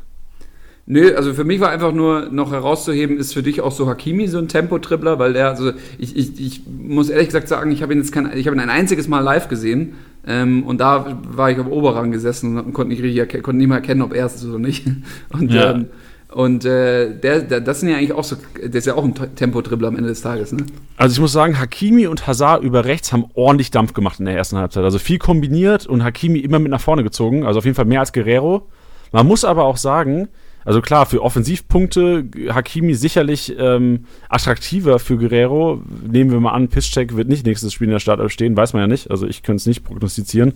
[0.85, 4.27] Nö, also für mich war einfach nur noch herauszuheben, ist für dich auch so Hakimi
[4.27, 7.93] so ein Tempo-Tribbler, weil der, also ich, ich, ich muss ehrlich gesagt sagen, ich habe
[7.93, 9.95] ihn jetzt kein, ich habe ihn ein einziges Mal live gesehen
[10.27, 13.77] ähm, und da war ich auf Oberrang gesessen und konnte nicht richtig konnte nicht mal
[13.77, 14.85] erkennen, ob er es ist oder nicht.
[15.31, 15.73] Und, ja.
[15.73, 15.87] ähm,
[16.35, 19.15] und äh, der, der, das sind ja eigentlich auch so, der ist ja auch ein
[19.15, 20.65] Tempo-Dribbler am Ende des Tages, ne?
[20.97, 24.35] Also ich muss sagen, Hakimi und Hazard über rechts haben ordentlich Dampf gemacht in der
[24.35, 24.83] ersten Halbzeit.
[24.83, 28.01] Also viel kombiniert und Hakimi immer mit nach vorne gezogen, also auf jeden Fall mehr
[28.01, 28.67] als Guerrero.
[29.13, 30.29] Man muss aber auch sagen,
[30.65, 35.83] also klar, für Offensivpunkte Hakimi sicherlich ähm, attraktiver für Guerrero.
[36.07, 38.83] Nehmen wir mal an, Piszczek wird nicht nächstes Spiel in der Startelf stehen, weiß man
[38.83, 39.11] ja nicht.
[39.11, 40.55] Also ich könnte es nicht prognostizieren.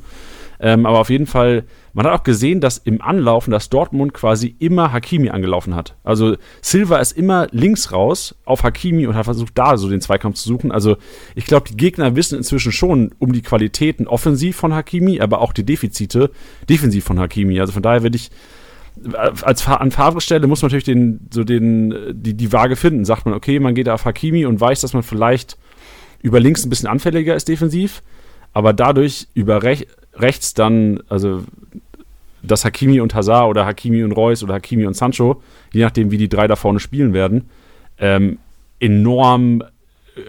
[0.58, 4.56] Ähm, aber auf jeden Fall, man hat auch gesehen, dass im Anlaufen, dass Dortmund quasi
[4.58, 5.96] immer Hakimi angelaufen hat.
[6.02, 10.36] Also Silva ist immer links raus auf Hakimi und hat versucht, da so den Zweikampf
[10.36, 10.72] zu suchen.
[10.72, 10.96] Also
[11.34, 15.52] ich glaube, die Gegner wissen inzwischen schon um die Qualitäten offensiv von Hakimi, aber auch
[15.52, 16.30] die Defizite
[16.68, 17.60] defensiv von Hakimi.
[17.60, 18.30] Also von daher würde ich
[19.42, 23.04] als an Favre Stelle muss man natürlich den, so den, die, die Waage finden.
[23.04, 25.56] Sagt man, okay, man geht auf Hakimi und weiß, dass man vielleicht
[26.22, 28.02] über links ein bisschen anfälliger ist defensiv,
[28.52, 31.44] aber dadurch über rech, rechts dann, also
[32.42, 35.42] dass Hakimi und Hazard oder Hakimi und Reus oder Hakimi und Sancho,
[35.72, 37.50] je nachdem, wie die drei da vorne spielen werden,
[37.98, 38.38] ähm,
[38.80, 39.62] enorm,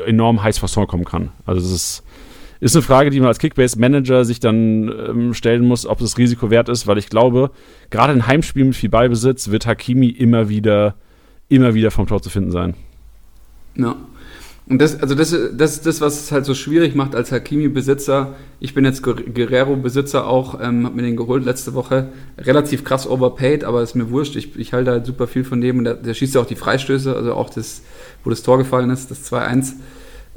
[0.06, 1.30] enorm heiß vor Song kommen kann.
[1.46, 2.04] Also das ist
[2.60, 6.50] ist eine Frage, die man als Kickbase-Manager sich dann ähm, stellen muss, ob das Risiko
[6.50, 7.52] wert ist, weil ich glaube,
[7.90, 10.96] gerade in Heimspielen mit viel Ballbesitz wird Hakimi immer wieder,
[11.50, 12.74] immer wieder vom Tor zu finden sein.
[13.76, 13.96] Ja.
[14.70, 18.36] Und das, also das, das ist das, was es halt so schwierig macht als Hakimi-Besitzer.
[18.60, 22.10] Ich bin jetzt Guerrero-Besitzer auch, ähm, hab mir den geholt letzte Woche.
[22.38, 24.36] Relativ krass overpaid, aber ist mir wurscht.
[24.36, 26.56] Ich, ich halte halt super viel von dem und der, der schießt ja auch die
[26.56, 27.82] Freistöße, also auch das,
[28.26, 29.76] wo das Tor gefallen ist, das 2-1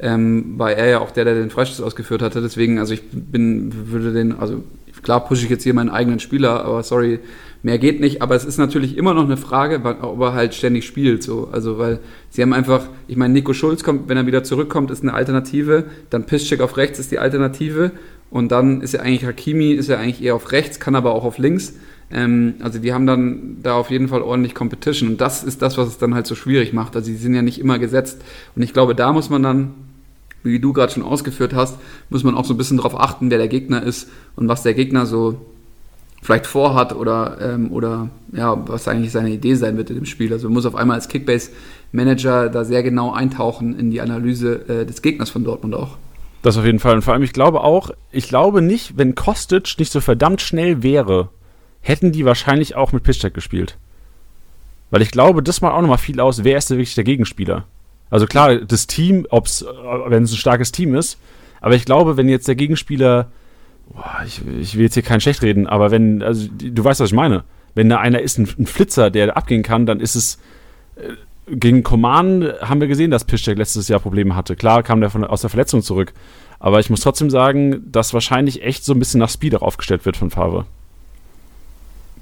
[0.01, 2.41] ähm, war er ja auch der, der den Freistoß ausgeführt hatte.
[2.41, 4.63] Deswegen, also ich bin, würde den, also
[5.03, 7.19] klar pushe ich jetzt hier meinen eigenen Spieler, aber sorry,
[7.63, 8.21] mehr geht nicht.
[8.21, 11.21] Aber es ist natürlich immer noch eine Frage, ob er halt ständig spielt.
[11.23, 11.49] So.
[11.51, 11.99] Also, weil
[12.29, 15.85] sie haben einfach, ich meine, Nico Schulz kommt, wenn er wieder zurückkommt, ist eine Alternative.
[16.09, 17.91] Dann Piszczek auf rechts ist die Alternative.
[18.31, 21.25] Und dann ist ja eigentlich Hakimi, ist ja eigentlich eher auf rechts, kann aber auch
[21.25, 21.73] auf links.
[22.09, 25.09] Ähm, also die haben dann da auf jeden Fall ordentlich Competition.
[25.09, 26.95] Und das ist das, was es dann halt so schwierig macht.
[26.95, 28.21] Also sie sind ja nicht immer gesetzt.
[28.55, 29.73] Und ich glaube, da muss man dann
[30.43, 31.77] wie du gerade schon ausgeführt hast,
[32.09, 34.73] muss man auch so ein bisschen darauf achten, wer der Gegner ist und was der
[34.73, 35.37] Gegner so
[36.21, 40.31] vielleicht vorhat oder, ähm, oder ja, was eigentlich seine Idee sein wird in dem Spiel.
[40.31, 44.85] Also man muss auf einmal als Kickbase-Manager da sehr genau eintauchen in die Analyse äh,
[44.85, 45.97] des Gegners von Dortmund auch.
[46.43, 46.95] Das auf jeden Fall.
[46.95, 50.83] Und vor allem, ich glaube auch, ich glaube nicht, wenn Kostic nicht so verdammt schnell
[50.83, 51.29] wäre,
[51.81, 53.77] hätten die wahrscheinlich auch mit Piszczek gespielt.
[54.91, 57.65] Weil ich glaube, das macht auch nochmal viel aus, wer ist denn wirklich der Gegenspieler.
[58.11, 59.65] Also klar, das Team, ob's,
[60.07, 61.17] wenn es ein starkes Team ist,
[61.61, 63.31] aber ich glaube, wenn jetzt der Gegenspieler,
[63.89, 67.09] boah, ich, ich, will jetzt hier kein schlecht reden, aber wenn, also du weißt, was
[67.09, 67.43] ich meine.
[67.73, 70.37] Wenn da einer ist, ein, ein Flitzer, der abgehen kann, dann ist es.
[70.97, 71.13] Äh,
[71.53, 74.55] gegen Command haben wir gesehen, dass Piszczek letztes Jahr Probleme hatte.
[74.55, 76.13] Klar kam der von, aus der Verletzung zurück.
[76.59, 80.15] Aber ich muss trotzdem sagen, dass wahrscheinlich echt so ein bisschen nach Speed aufgestellt wird
[80.15, 80.65] von Favre.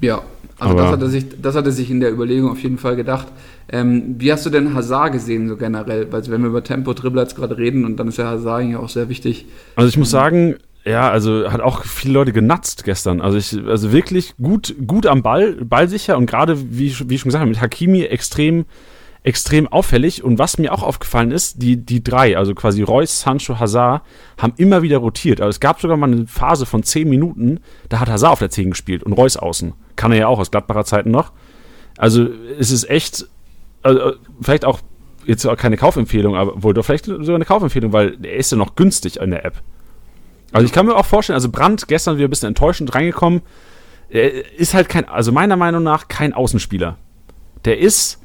[0.02, 0.22] Ja,
[0.60, 2.96] also das hat, er sich, das hat er sich in der Überlegung auf jeden Fall
[2.96, 3.28] gedacht.
[3.72, 6.12] Ähm, wie hast du denn Hazard gesehen, so generell?
[6.12, 8.90] Weil wenn wir über Tempo-Dribbler jetzt gerade reden und dann ist ja Hazard ja auch
[8.90, 9.46] sehr wichtig.
[9.76, 13.22] Also ich muss sagen, ja, also hat auch viele Leute genatzt gestern.
[13.22, 17.30] Also ich, also wirklich gut, gut am Ball, ballsicher und gerade, wie, wie ich schon
[17.30, 18.66] gesagt habe, mit Hakimi extrem
[19.30, 20.24] extrem auffällig.
[20.24, 24.02] Und was mir auch aufgefallen ist, die, die drei, also quasi Reus, Sancho, Hazard,
[24.38, 25.40] haben immer wieder rotiert.
[25.40, 28.50] Also es gab sogar mal eine Phase von zehn Minuten, da hat Hazard auf der
[28.50, 29.74] 10 gespielt und Reus außen.
[29.96, 31.32] Kann er ja auch aus Gladbacher Zeiten noch.
[31.98, 32.28] Also
[32.60, 33.28] es ist echt,
[33.84, 34.80] also vielleicht auch
[35.26, 38.58] jetzt auch keine Kaufempfehlung, aber wohl doch vielleicht sogar eine Kaufempfehlung, weil er ist ja
[38.58, 39.62] noch günstig in der App.
[40.52, 43.42] Also ich kann mir auch vorstellen, also Brandt gestern wieder ein bisschen enttäuschend reingekommen.
[44.10, 46.98] Er ist halt kein, also meiner Meinung nach kein Außenspieler.
[47.66, 48.19] Der ist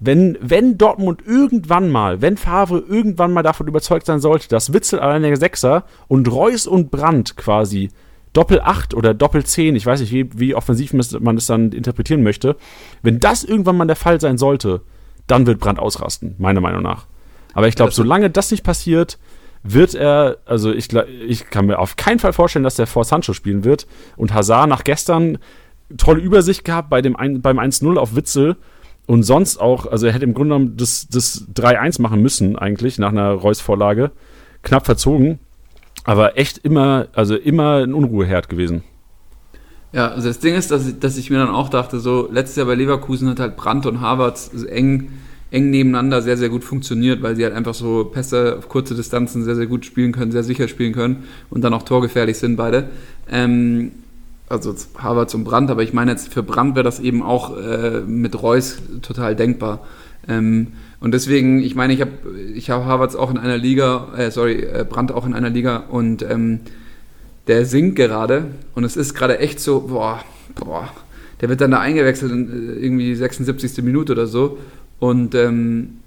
[0.00, 4.98] wenn, wenn Dortmund irgendwann mal, wenn Favre irgendwann mal davon überzeugt sein sollte, dass Witzel
[4.98, 7.90] allein der Sechser und Reus und Brandt quasi
[8.32, 12.22] Doppel 8 oder Doppel 10, ich weiß nicht, wie, wie offensiv man das dann interpretieren
[12.22, 12.56] möchte,
[13.02, 14.80] wenn das irgendwann mal der Fall sein sollte,
[15.26, 17.06] dann wird Brandt ausrasten, meiner Meinung nach.
[17.52, 19.18] Aber ich glaube, solange das nicht passiert,
[19.62, 20.92] wird er, also ich,
[21.26, 23.86] ich kann mir auf keinen Fall vorstellen, dass der vor Sancho spielen wird.
[24.16, 25.38] Und Hazard nach gestern
[25.98, 28.56] tolle Übersicht gehabt bei dem ein, beim 1-0 auf Witzel
[29.06, 32.98] und sonst auch, also er hätte im Grunde genommen das, das 3-1 machen müssen, eigentlich,
[32.98, 34.12] nach einer Reus-Vorlage.
[34.62, 35.38] Knapp verzogen,
[36.04, 38.82] aber echt immer, also immer ein Unruheherd gewesen.
[39.92, 42.56] Ja, also das Ding ist, dass ich, dass ich mir dann auch dachte, so letztes
[42.56, 45.10] Jahr bei Leverkusen hat halt Brandt und Havertz eng,
[45.50, 49.42] eng nebeneinander sehr, sehr gut funktioniert, weil sie halt einfach so Pässe auf kurze Distanzen
[49.42, 52.90] sehr, sehr gut spielen können, sehr sicher spielen können und dann auch torgefährlich sind beide.
[53.28, 53.90] Ähm,
[54.50, 58.00] also Harvard zum Brand, aber ich meine jetzt für Brand wäre das eben auch äh,
[58.00, 59.86] mit Reus total denkbar.
[60.28, 62.10] Ähm, und deswegen, ich meine, ich habe
[62.54, 65.84] ich hab Harvards auch in einer Liga, äh, sorry, äh, Brandt auch in einer Liga
[65.88, 66.60] und ähm,
[67.46, 70.20] der sinkt gerade und es ist gerade echt so, boah,
[70.56, 70.88] boah,
[71.40, 73.82] der wird dann da eingewechselt in äh, irgendwie 76.
[73.84, 74.58] Minute oder so
[74.98, 75.98] und ähm,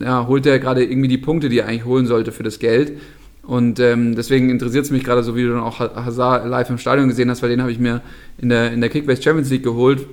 [0.00, 2.94] ja, holt er gerade irgendwie die Punkte, die er eigentlich holen sollte für das Geld
[3.44, 6.78] und ähm, deswegen interessiert es mich gerade so, wie du dann auch Hazard live im
[6.78, 8.00] Stadion gesehen hast, weil den habe ich mir
[8.38, 10.06] in der, in der Kickbase Champions League geholt.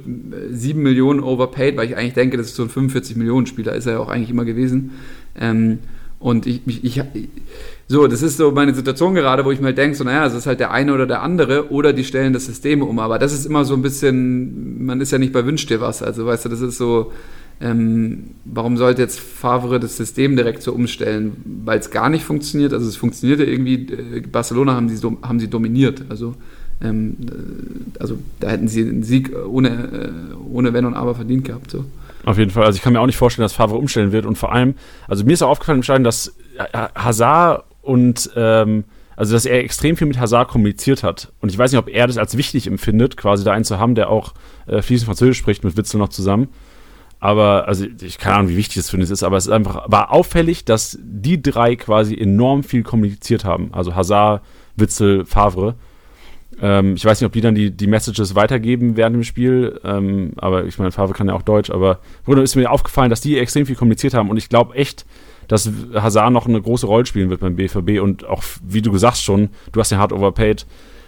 [0.51, 3.85] Sieben Millionen overpaid, weil ich eigentlich denke, das ist so ein 45 Millionen Spieler, ist
[3.85, 4.91] er ja auch eigentlich immer gewesen.
[5.39, 5.77] Ähm,
[6.17, 7.29] und ich, ich, ich,
[7.87, 10.33] so, das ist so meine Situation gerade, wo ich mir halt denke, so, naja, es
[10.33, 12.97] ist halt der eine oder der andere oder die stellen das System um.
[12.99, 16.01] Aber das ist immer so ein bisschen, man ist ja nicht bei Wünsch dir was.
[16.01, 17.13] Also, weißt du, das ist so,
[17.61, 21.33] ähm, warum sollte jetzt Favre das System direkt so umstellen?
[21.65, 22.73] Weil es gar nicht funktioniert.
[22.73, 26.03] Also es funktionierte irgendwie, äh, Barcelona haben sie, haben sie dominiert.
[26.09, 26.35] Also,
[26.81, 31.43] ähm, äh, also da hätten sie einen Sieg ohne, äh, ohne Wenn und Aber verdient
[31.43, 31.71] gehabt.
[31.71, 31.83] So.
[32.23, 32.65] Auf jeden Fall.
[32.65, 34.25] Also ich kann mir auch nicht vorstellen, dass Favre umstellen wird.
[34.25, 34.75] Und vor allem,
[35.07, 36.35] also mir ist auch aufgefallen im Stadion, dass
[36.95, 38.85] Hazard und ähm,
[39.15, 41.33] also dass er extrem viel mit Hazard kommuniziert hat.
[41.41, 43.93] Und ich weiß nicht, ob er das als wichtig empfindet, quasi da einen zu haben,
[43.95, 44.33] der auch
[44.65, 46.47] äh, fließend Französisch spricht mit Witzel noch zusammen.
[47.19, 49.91] Aber, also ich keine Ahnung, wie wichtig das für uns ist, aber es ist einfach,
[49.91, 53.73] war auffällig, dass die drei quasi enorm viel kommuniziert haben.
[53.73, 54.41] Also Hazard,
[54.77, 55.75] Witzel, Favre.
[56.61, 60.31] Ähm, ich weiß nicht, ob die dann die, die Messages weitergeben während dem Spiel, ähm,
[60.37, 63.37] aber ich meine, Favre kann ja auch Deutsch, aber Bruder ist mir aufgefallen, dass die
[63.37, 65.05] extrem viel kommuniziert haben und ich glaube echt,
[65.49, 69.17] dass Hazard noch eine große Rolle spielen wird beim BVB und auch, wie du gesagt
[69.17, 70.65] schon, du hast den hart overpaid.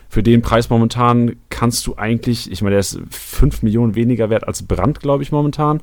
[0.10, 4.46] Für den Preis momentan kannst du eigentlich, ich meine, der ist 5 Millionen weniger wert
[4.46, 5.82] als Brand, glaube ich, momentan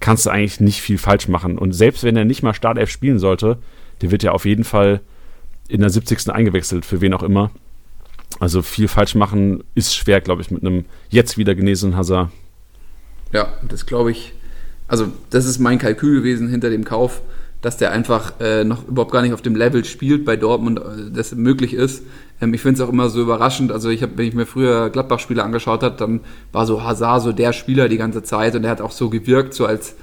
[0.00, 1.58] kannst du eigentlich nicht viel falsch machen.
[1.58, 3.58] Und selbst wenn er nicht mal Startelf spielen sollte,
[4.02, 5.00] der wird ja auf jeden Fall
[5.68, 6.30] in der 70.
[6.30, 7.50] eingewechselt, für wen auch immer.
[8.38, 12.30] Also viel falsch machen ist schwer, glaube ich, mit einem jetzt wieder genesenen Hazard.
[13.32, 14.34] Ja, das glaube ich.
[14.88, 17.20] Also, das ist mein Kalkül gewesen hinter dem Kauf,
[17.62, 21.10] dass der einfach äh, noch überhaupt gar nicht auf dem Level spielt bei Dortmund, äh,
[21.12, 22.04] das möglich ist.
[22.40, 23.72] Ähm, ich finde es auch immer so überraschend.
[23.72, 26.20] Also, ich habe, wenn ich mir früher Gladbach-Spiele angeschaut habe, dann
[26.52, 29.54] war so Hazard so der Spieler die ganze Zeit und der hat auch so gewirkt,
[29.54, 29.96] so als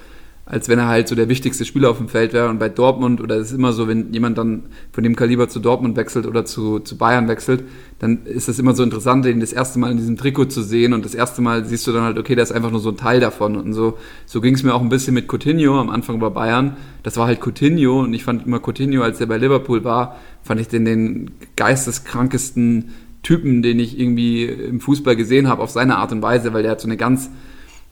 [0.45, 2.49] als wenn er halt so der wichtigste Spieler auf dem Feld wäre.
[2.49, 5.61] Und bei Dortmund, oder es ist immer so, wenn jemand dann von dem Kaliber zu
[5.61, 7.63] Dortmund wechselt oder zu, zu Bayern wechselt,
[7.99, 10.91] dann ist es immer so interessant, den das erste Mal in diesem Trikot zu sehen.
[10.91, 12.97] Und das erste Mal siehst du dann halt, okay, der ist einfach nur so ein
[12.97, 13.55] Teil davon.
[13.55, 16.75] Und so, so ging es mir auch ein bisschen mit Coutinho am Anfang bei Bayern.
[17.03, 20.59] Das war halt Coutinho und ich fand immer Coutinho, als er bei Liverpool war, fand
[20.59, 22.89] ich den den geisteskrankesten
[23.23, 26.73] Typen, den ich irgendwie im Fußball gesehen habe, auf seine Art und Weise, weil der
[26.73, 27.29] hat so eine ganz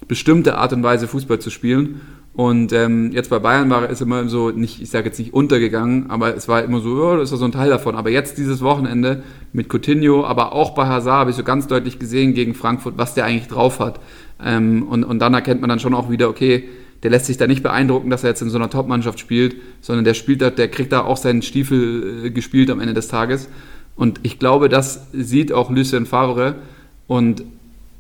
[0.08, 2.02] bestimmte Art und Weise, Fußball zu spielen.
[2.34, 6.10] Und ähm, jetzt bei Bayern war es immer so, nicht, ich sage jetzt nicht untergegangen,
[6.10, 7.96] aber es war immer so, ja, das ist so ein Teil davon.
[7.96, 12.00] Aber jetzt dieses Wochenende mit Coutinho, aber auch bei Hazard habe ich so ganz deutlich
[12.00, 14.00] gesehen gegen Frankfurt, was der eigentlich drauf hat.
[14.44, 16.70] Ähm, und, und dann erkennt man dann schon auch wieder, okay,
[17.04, 20.06] der lässt sich da nicht beeindrucken, dass er jetzt in so einer Top-Mannschaft spielt, sondern
[20.06, 23.50] der spielt da, der kriegt da auch seinen Stiefel äh, gespielt am Ende des Tages.
[23.96, 26.56] Und ich glaube, das sieht auch Lucien Favre.
[27.08, 27.44] Und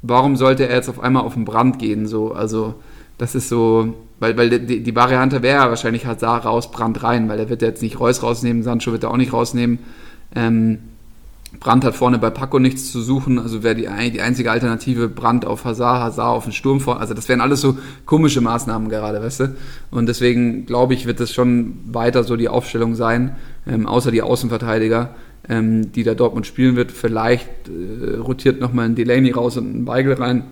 [0.01, 2.07] warum sollte er jetzt auf einmal auf den Brand gehen?
[2.07, 2.75] So, also
[3.17, 7.27] das ist so, weil, weil die, die Variante wäre ja wahrscheinlich Hazard raus, Brand rein,
[7.27, 9.79] weil er wird jetzt nicht Reus rausnehmen, Sancho wird er auch nicht rausnehmen.
[10.35, 10.77] Ähm,
[11.59, 15.43] Brand hat vorne bei Paco nichts zu suchen, also wäre die, die einzige Alternative Brand
[15.45, 17.01] auf Hazard, Hazard auf den Sturm vor.
[17.01, 19.55] Also das wären alles so komische Maßnahmen gerade, weißt du?
[19.89, 23.35] Und deswegen glaube ich, wird das schon weiter so die Aufstellung sein,
[23.67, 25.15] ähm, außer die Außenverteidiger,
[25.49, 26.91] ähm, die da Dortmund spielen wird.
[26.91, 30.43] Vielleicht äh, rotiert nochmal ein Delaney raus und ein Weigel rein.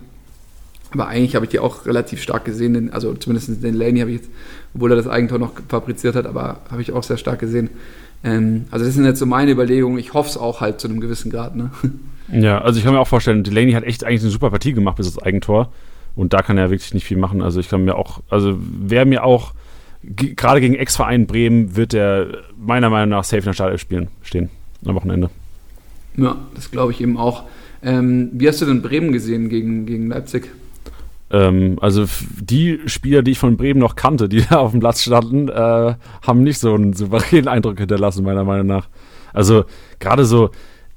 [0.92, 4.18] Aber eigentlich habe ich die auch relativ stark gesehen, also zumindest den Laney habe ich
[4.18, 4.30] jetzt,
[4.74, 7.70] obwohl er das Eigentor noch fabriziert hat, aber habe ich auch sehr stark gesehen.
[8.24, 10.00] Ähm, also das sind jetzt so meine Überlegungen.
[10.00, 11.56] Ich hoffe es auch halt zu einem gewissen Grad.
[11.56, 11.72] Ne?
[12.32, 14.98] Ja, also ich kann mir auch vorstellen, Delaney hat echt eigentlich eine super Partie gemacht
[14.98, 15.72] bis das Eigentor.
[16.16, 17.42] Und da kann er wirklich nicht viel machen.
[17.42, 19.54] Also ich kann mir auch, also wer mir auch,
[20.04, 24.50] gerade gegen Ex-Verein Bremen, wird der meiner Meinung nach safe in der Startelf spielen, stehen
[24.86, 25.32] am Wochenende.
[26.18, 27.46] Ja, das glaube ich eben auch.
[27.82, 30.52] Ähm, wie hast du denn Bremen gesehen gegen, gegen Leipzig?
[31.32, 32.06] Ähm, also
[32.40, 35.96] die Spieler, die ich von Bremen noch kannte, die da auf dem Platz standen, äh,
[36.26, 38.88] haben nicht so einen souveränen Eindruck hinterlassen, meiner Meinung nach.
[39.34, 39.66] Also
[40.00, 40.50] gerade so,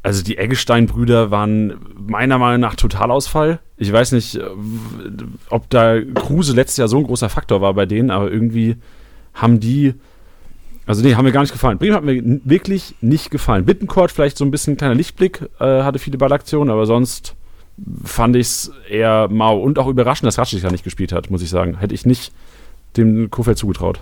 [0.02, 3.60] also die Eggestein-Brüder waren meiner Meinung nach Totalausfall.
[3.76, 4.42] Ich weiß nicht, äh,
[5.50, 8.76] ob da Kruse letztes Jahr so ein großer Faktor war bei denen, aber irgendwie
[9.34, 9.94] haben die,
[10.86, 11.78] also nee, haben mir gar nicht gefallen.
[11.78, 13.64] Bremen hat mir wirklich nicht gefallen.
[13.64, 17.36] Bittencourt vielleicht so ein bisschen ein kleiner Lichtblick, äh, hatte viele Ballaktionen, aber sonst
[18.04, 21.42] fand ich es eher mau und auch überraschend, dass Ratschig ja nicht gespielt hat, muss
[21.42, 21.78] ich sagen.
[21.78, 22.32] Hätte ich nicht
[22.96, 24.00] dem Kofeld zugetraut.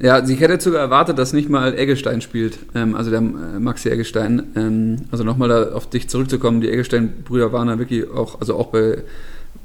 [0.00, 3.90] Ja, ich hätte sogar erwartet, dass nicht mal Eggestein spielt, ähm, also der äh, Maxi
[3.90, 4.42] Eggestein.
[4.56, 8.68] Ähm, also nochmal da auf dich zurückzukommen, die Eggestein-Brüder waren da wirklich auch, also auch
[8.68, 9.02] bei,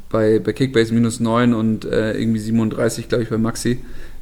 [0.09, 3.79] bei, bei Kickbase minus 9 und äh, irgendwie 37, glaube ich, bei Maxi.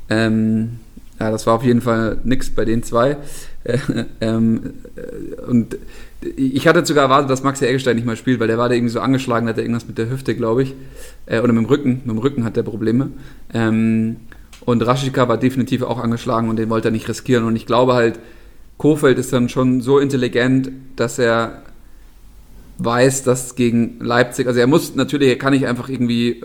[0.10, 0.80] Ähm,
[1.20, 3.18] ja, das war auf jeden Fall nix bei den zwei.
[3.66, 3.78] Äh,
[4.22, 5.78] ähm, äh, und
[6.22, 8.92] ich hatte sogar erwartet, dass Maxi Eggestein nicht mal spielt, weil der war da irgendwie
[8.92, 10.74] so angeschlagen, hat er irgendwas mit der Hüfte, glaube ich.
[11.26, 12.02] Äh, oder mit dem Rücken.
[12.06, 13.12] Mit dem Rücken hat er Probleme.
[13.54, 14.18] Ähm,
[14.66, 17.44] und Raschika war definitiv auch angeschlagen und den wollte er nicht riskieren.
[17.46, 18.20] Und ich glaube halt,
[18.78, 21.62] Kofeld ist dann schon so intelligent, dass er
[22.80, 26.44] weiß, dass gegen Leipzig, also er muss natürlich, er kann nicht einfach irgendwie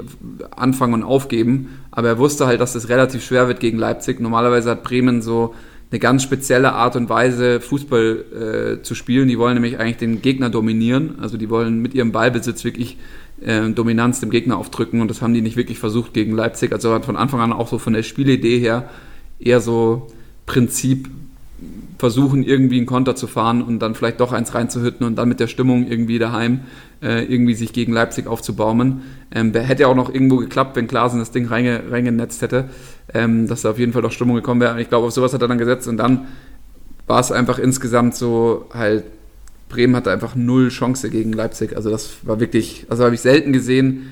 [0.57, 4.19] anfangen und aufgeben, aber er wusste halt, dass es relativ schwer wird gegen Leipzig.
[4.19, 5.55] Normalerweise hat Bremen so
[5.93, 9.29] eine ganz spezielle Art und Weise, Fußball äh, zu spielen.
[9.29, 11.19] Die wollen nämlich eigentlich den Gegner dominieren.
[11.21, 12.97] Also die wollen mit ihrem Ballbesitz wirklich
[13.43, 16.73] äh, Dominanz dem Gegner aufdrücken und das haben die nicht wirklich versucht gegen Leipzig.
[16.73, 18.89] Also von Anfang an auch so von der Spielidee her
[19.39, 20.07] eher so
[20.47, 21.09] Prinzip
[22.03, 25.39] versuchen, irgendwie einen Konter zu fahren und dann vielleicht doch eins reinzuhütten und dann mit
[25.39, 26.63] der Stimmung irgendwie daheim
[27.01, 29.03] äh, irgendwie sich gegen Leipzig aufzubaumen.
[29.33, 32.71] Ähm, hätte ja auch noch irgendwo geklappt, wenn Klaasen das Ding reinge, reingenetzt hätte,
[33.15, 34.81] ähm, dass da auf jeden Fall doch Stimmung gekommen wäre.
[34.81, 36.27] Ich glaube, auf sowas hat er dann gesetzt und dann
[37.07, 39.05] war es einfach insgesamt so halt,
[39.69, 41.77] Bremen hatte einfach null Chance gegen Leipzig.
[41.77, 44.09] Also das war wirklich, also habe ich selten gesehen,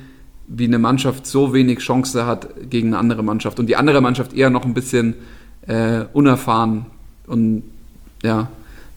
[0.46, 4.32] wie eine Mannschaft so wenig Chance hat gegen eine andere Mannschaft und die andere Mannschaft
[4.32, 5.14] eher noch ein bisschen
[5.66, 6.86] äh, unerfahren
[7.26, 7.64] und
[8.22, 8.48] ja,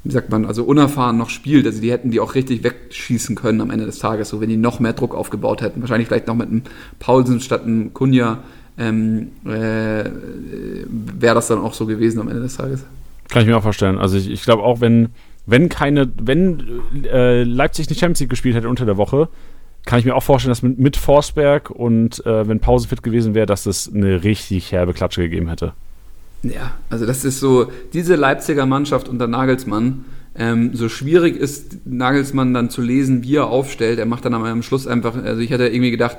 [0.03, 1.65] wie sagt man, also unerfahren noch spielt.
[1.65, 4.57] Also die hätten die auch richtig wegschießen können am Ende des Tages, so wenn die
[4.57, 5.81] noch mehr Druck aufgebaut hätten.
[5.81, 6.63] Wahrscheinlich vielleicht noch mit einem
[6.99, 8.39] Paulsen statt einem Kunja
[8.77, 10.05] ähm, äh,
[10.85, 12.83] wäre das dann auch so gewesen am Ende des Tages.
[13.29, 13.97] Kann ich mir auch vorstellen.
[13.97, 15.09] Also ich, ich glaube auch, wenn,
[15.45, 19.29] wenn keine, wenn äh, Leipzig nicht Champions League gespielt hätte unter der Woche,
[19.85, 23.35] kann ich mir auch vorstellen, dass mit, mit Forsberg und äh, wenn Pause fit gewesen
[23.35, 25.73] wäre, dass es eine richtig herbe Klatsche gegeben hätte.
[26.43, 32.53] Ja, also das ist so, diese Leipziger Mannschaft unter Nagelsmann, ähm, so schwierig ist Nagelsmann
[32.53, 33.99] dann zu lesen, wie er aufstellt.
[33.99, 36.17] Er macht dann am Schluss einfach, also ich hatte irgendwie gedacht,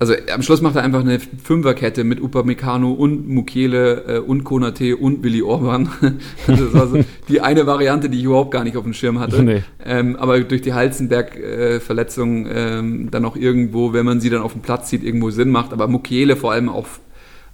[0.00, 4.96] also am Schluss macht er einfach eine Fünferkette mit Upamecano und Mukiele äh, und Konate
[4.96, 5.88] und Willi Orban.
[6.46, 9.18] also das war so die eine Variante, die ich überhaupt gar nicht auf dem Schirm
[9.18, 9.42] hatte.
[9.42, 9.62] Nee.
[9.84, 14.52] Ähm, aber durch die Halzenberg-Verletzung äh, ähm, dann auch irgendwo, wenn man sie dann auf
[14.52, 15.72] dem Platz sieht, irgendwo Sinn macht.
[15.72, 16.86] Aber Mukiele vor allem auch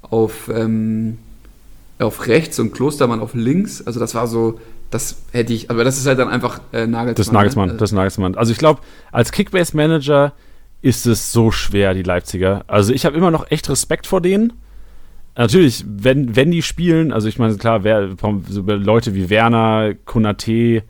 [0.03, 1.17] auf, ähm,
[1.99, 3.87] auf rechts und Klostermann auf links.
[3.87, 7.15] Also das war so, das hätte ich, aber das ist halt dann einfach äh, Nagelsmann.
[7.15, 7.77] Das ist Nagelsmann, ne?
[7.77, 8.35] das ist Nagelsmann.
[8.35, 8.81] Also ich glaube,
[9.13, 10.33] als Kickbase-Manager
[10.83, 12.65] ist es so schwer, die Leipziger.
[12.67, 14.53] Also ich habe immer noch echt Respekt vor denen.
[15.37, 18.11] Natürlich, wenn, wenn die spielen, also ich meine, klar, wer,
[18.49, 20.85] so Leute wie Werner, Konate,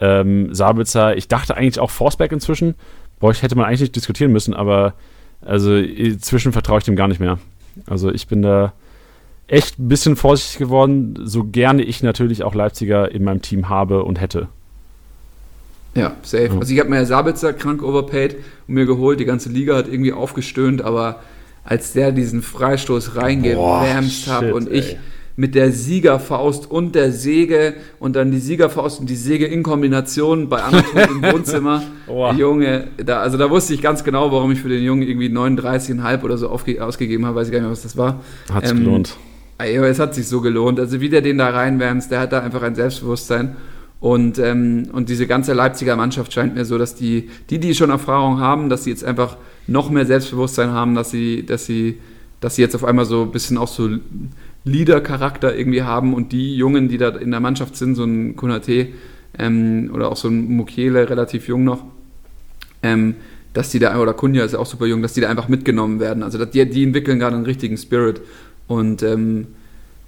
[0.00, 2.74] ähm, Sabitzer, ich dachte eigentlich auch Forsberg inzwischen.
[3.20, 4.94] Boah, ich hätte man eigentlich nicht diskutieren müssen, aber
[5.40, 7.38] also inzwischen vertraue ich dem gar nicht mehr.
[7.86, 8.72] Also ich bin da
[9.46, 14.04] echt ein bisschen vorsichtig geworden, so gerne ich natürlich auch Leipziger in meinem Team habe
[14.04, 14.48] und hätte.
[15.94, 16.44] Ja, safe.
[16.46, 16.58] Ja.
[16.58, 18.36] Also ich habe mir Sabitzer krank overpaid
[18.66, 21.20] und mir geholt, die ganze Liga hat irgendwie aufgestöhnt, aber
[21.62, 24.98] als der diesen Freistoß reingewärmt hat und ich ey.
[25.36, 30.48] mit der Siegerfaust und der Säge und dann die Siegerfaust und die Säge in Kombination
[30.48, 31.82] bei Anatol im Wohnzimmer.
[32.06, 32.34] Boah.
[32.34, 36.22] Junge, da, also da wusste ich ganz genau, warum ich für den Jungen irgendwie 39,5
[36.22, 38.20] oder so ausgegeben habe, weiß ich gar nicht mehr, was das war.
[38.52, 39.16] Hat's Ähm, gelohnt.
[39.58, 40.80] Aber es hat sich so gelohnt.
[40.80, 43.56] Also wie der den da reinwärmst, der hat da einfach ein Selbstbewusstsein.
[44.00, 47.90] Und, ähm, und diese ganze Leipziger Mannschaft scheint mir so, dass die, die, die schon
[47.90, 51.98] Erfahrung haben, dass sie jetzt einfach noch mehr Selbstbewusstsein haben, dass sie, dass sie,
[52.40, 53.88] dass sie jetzt auf einmal so ein bisschen auch so
[54.64, 58.88] Leader-Charakter irgendwie haben und die Jungen, die da in der Mannschaft sind, so ein Konate
[59.38, 61.84] ähm, oder auch so ein Mukiele, relativ jung noch,
[62.82, 63.14] ähm,
[63.52, 66.00] dass die da, oder Kunja ist ja auch super jung, dass die da einfach mitgenommen
[66.00, 66.22] werden.
[66.22, 68.20] Also die, die entwickeln gerade einen richtigen Spirit.
[68.66, 69.48] Und ähm,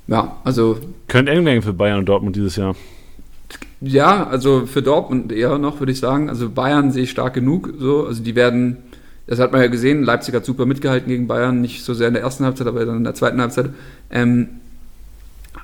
[0.06, 0.78] ja, also
[1.08, 2.74] Könnte eng werden für Bayern und Dortmund dieses Jahr.
[3.80, 6.28] ja, also für Dortmund eher noch, würde ich sagen.
[6.28, 7.74] Also Bayern sehe ich stark genug.
[7.78, 8.06] So.
[8.06, 8.78] Also die werden,
[9.26, 12.14] das hat man ja gesehen, Leipzig hat super mitgehalten gegen Bayern, nicht so sehr in
[12.14, 13.70] der ersten Halbzeit, aber dann in der zweiten Halbzeit.
[14.10, 14.48] Ähm,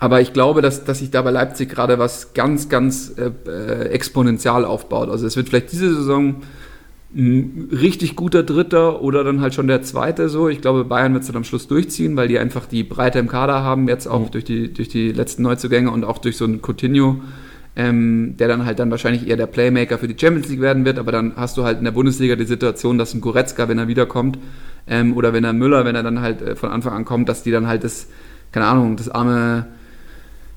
[0.00, 3.88] aber ich glaube, dass, dass sich da bei Leipzig gerade was ganz, ganz äh, äh,
[3.90, 5.08] exponentiell aufbaut.
[5.08, 6.42] Also es wird vielleicht diese Saison
[7.14, 10.48] ein richtig guter Dritter oder dann halt schon der Zweite so.
[10.48, 13.28] Ich glaube, Bayern wird es dann am Schluss durchziehen, weil die einfach die Breite im
[13.28, 14.30] Kader haben, jetzt auch Mhm.
[14.30, 17.20] durch, die, durch die letzten Neuzugänge und auch durch so einen Coutinho,
[17.76, 20.98] ähm, der dann halt dann wahrscheinlich eher der Playmaker für die Champions League werden wird.
[20.98, 23.88] Aber dann hast du halt in der Bundesliga die Situation, dass ein Goretzka, wenn er
[23.88, 24.38] wiederkommt,
[24.86, 27.42] ähm, oder wenn er Müller, wenn er dann halt äh, von Anfang an kommt, dass
[27.42, 28.08] die dann halt das,
[28.52, 29.66] keine Ahnung, das arme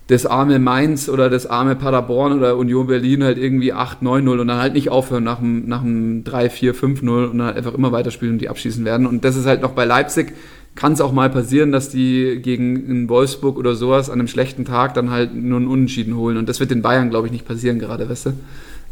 [0.08, 4.48] das arme Mainz oder das arme Paderborn oder Union Berlin halt irgendwie 8, 9-0 und
[4.48, 7.74] dann halt nicht aufhören nach dem, nach dem 3, 4, 5-0 und dann halt einfach
[7.74, 9.08] immer weiterspielen und die abschießen werden.
[9.08, 10.34] Und das ist halt noch bei Leipzig,
[10.76, 14.94] kann es auch mal passieren, dass die gegen Wolfsburg oder sowas an einem schlechten Tag
[14.94, 16.38] dann halt nur einen Unentschieden holen.
[16.38, 18.34] Und das wird den Bayern, glaube ich, nicht passieren gerade, weißt du.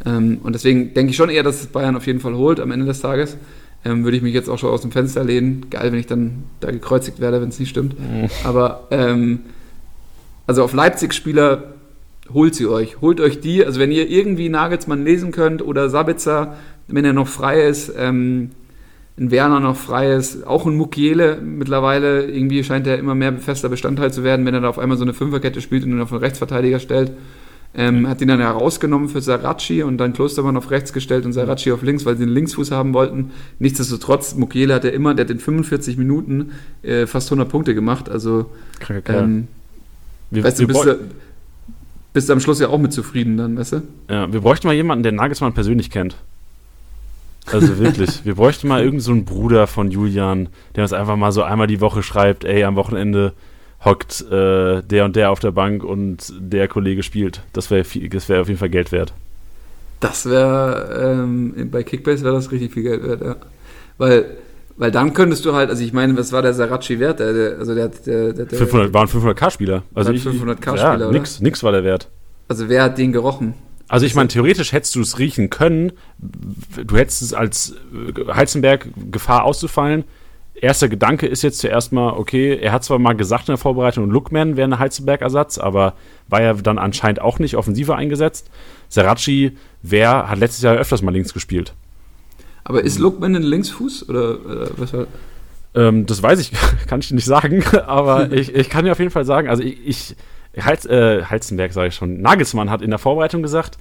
[0.05, 2.71] Ähm, und deswegen denke ich schon eher, dass es Bayern auf jeden Fall holt am
[2.71, 3.37] Ende des Tages.
[3.85, 5.69] Ähm, würde ich mich jetzt auch schon aus dem Fenster lehnen.
[5.69, 7.95] Geil, wenn ich dann da gekreuzigt werde, wenn es nicht stimmt.
[8.45, 9.41] Aber ähm,
[10.47, 11.73] also auf Leipzig-Spieler
[12.33, 13.01] holt sie euch.
[13.01, 13.65] Holt euch die.
[13.65, 16.55] Also wenn ihr irgendwie Nagelsmann lesen könnt oder Sabitzer,
[16.87, 18.51] wenn er noch frei ist, ähm,
[19.17, 23.69] ein Werner noch frei ist, auch ein Mukiele mittlerweile, irgendwie scheint er immer mehr fester
[23.69, 26.11] Bestandteil zu werden, wenn er da auf einmal so eine Fünferkette spielt und ihn auf
[26.11, 27.11] einen Rechtsverteidiger stellt.
[27.75, 31.71] Ähm, hat ihn dann herausgenommen für Saracchi und dann Klostermann auf rechts gestellt und Saracchi
[31.71, 33.31] auf links, weil sie einen Linksfuß haben wollten.
[33.57, 36.51] Nichtsdestotrotz, Mukiele hat er immer, der hat in 45 Minuten
[36.83, 38.09] äh, fast 100 Punkte gemacht.
[38.09, 38.51] Also
[39.07, 39.47] ähm,
[40.33, 40.99] wir, weißt wir, du, bist bräu- du,
[42.13, 43.81] bist du am Schluss ja auch mit zufrieden dann, weißt du?
[44.09, 46.15] ja, wir bräuchten mal jemanden, der Nagelsmann persönlich kennt.
[47.51, 48.23] Also wirklich.
[48.23, 51.67] wir bräuchten mal irgendeinen so einen Bruder von Julian, der uns einfach mal so einmal
[51.67, 53.33] die Woche schreibt, ey, am Wochenende
[53.83, 57.41] hockt äh, der und der auf der Bank und der Kollege spielt.
[57.51, 59.13] Das wäre das wär auf jeden Fall Geld wert.
[59.99, 63.35] Das wäre, ähm, bei Kickbase wäre das richtig viel Geld wert, ja.
[63.97, 64.25] Weil,
[64.77, 67.19] weil dann könntest du halt, also ich meine, was war der Saracchi wert?
[67.19, 69.83] Der, der, also der, der, der, der 500, waren 500k-Spieler.
[69.93, 71.11] Also Waren ich- 500K-Spieler, ja, oder?
[71.11, 72.09] nix, nix war der Wert.
[72.47, 73.53] Also wer hat den gerochen?
[73.87, 75.91] Also ich meine, theoretisch hättest du es riechen können.
[76.85, 80.03] Du hättest es als äh, Heizenberg Gefahr auszufallen.
[80.55, 84.09] Erster Gedanke ist jetzt zuerst mal, okay, er hat zwar mal gesagt in der Vorbereitung,
[84.09, 85.93] Lookman wäre ein Heizenberg-Ersatz, aber
[86.29, 88.49] war ja dann anscheinend auch nicht offensiver eingesetzt.
[88.87, 91.73] Saracchi wär, hat letztes Jahr öfters mal links gespielt.
[92.63, 94.09] Aber ist Lookman ein Linksfuß?
[94.09, 95.07] Oder, oder was war
[95.75, 96.51] Ähm, das weiß ich,
[96.87, 99.85] kann ich nicht sagen, aber ich, ich kann dir auf jeden Fall sagen, also ich,
[99.85, 100.15] ich
[100.63, 103.77] Heiz, äh, Heizenberg sage ich schon, Nagelsmann hat in der Vorbereitung gesagt,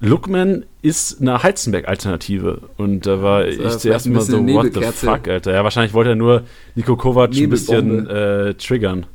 [0.00, 2.60] Lookman ist eine Heizenberg-Alternative.
[2.76, 5.54] Und da war ich zuerst mal so, what the fuck, Alter.
[5.54, 6.42] Ja, wahrscheinlich wollte er nur
[6.74, 9.06] Nico Kovac ein bisschen äh, triggern.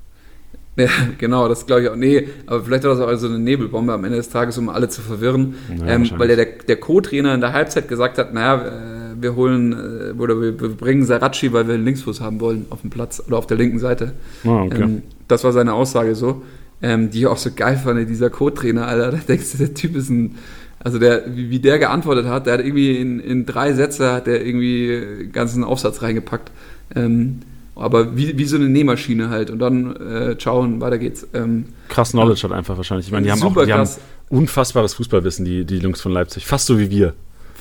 [0.78, 1.96] Ja, genau, das glaube ich auch.
[1.96, 4.88] Nee, aber vielleicht war das auch also eine Nebelbombe am Ende des Tages, um alle
[4.88, 5.56] zu verwirren.
[5.78, 9.74] Ja, ähm, weil der, der, Co-Trainer in der Halbzeit gesagt hat, naja, äh, wir holen
[9.74, 13.38] äh, oder wir, bringen Saracchi, weil wir einen Linksfuß haben wollen auf dem Platz oder
[13.38, 14.14] auf der linken Seite.
[14.46, 14.82] Ah, okay.
[14.82, 16.42] Ähm, das war seine Aussage so,
[16.82, 19.12] ähm, die ich auch so geil fand, dieser Co-Trainer, Alter.
[19.12, 20.38] Da denkst du, der Typ ist ein,
[20.80, 24.46] also der, wie, der geantwortet hat, der hat irgendwie in, in drei Sätze hat der
[24.46, 26.52] irgendwie einen ganzen Aufsatz reingepackt.
[26.96, 27.42] Ähm,
[27.76, 29.50] Aber wie, wie so eine Nähmaschine halt.
[29.50, 31.28] Und dann äh, schauen, weiter geht's.
[31.34, 33.08] Ähm, krass Knowledge halt einfach wahrscheinlich.
[33.08, 33.90] Ich meine, die haben auch die haben
[34.30, 36.46] unfassbares Fußballwissen, die, die Jungs von Leipzig.
[36.46, 37.14] Fast so wie wir.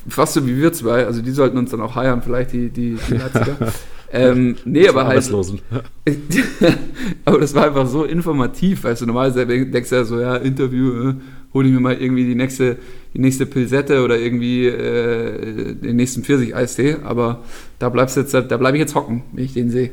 [0.08, 1.06] Fast so wie wir zwei.
[1.06, 3.56] Also die sollten uns dann auch heiern, vielleicht die, die, die Leipziger.
[4.12, 5.30] ähm, nee, aber halt.
[7.24, 11.10] aber das war einfach so informativ, weißt du, normalerweise denkst du ja so, ja, Interview,
[11.10, 11.14] äh,
[11.54, 12.76] hole ich mir mal irgendwie die nächste,
[13.14, 17.42] die nächste Pilsette oder irgendwie äh, den nächsten Pfirsich-Eistee, aber
[17.78, 19.90] da bleibst jetzt, da bleibe ich jetzt hocken, wenn ich den sehe.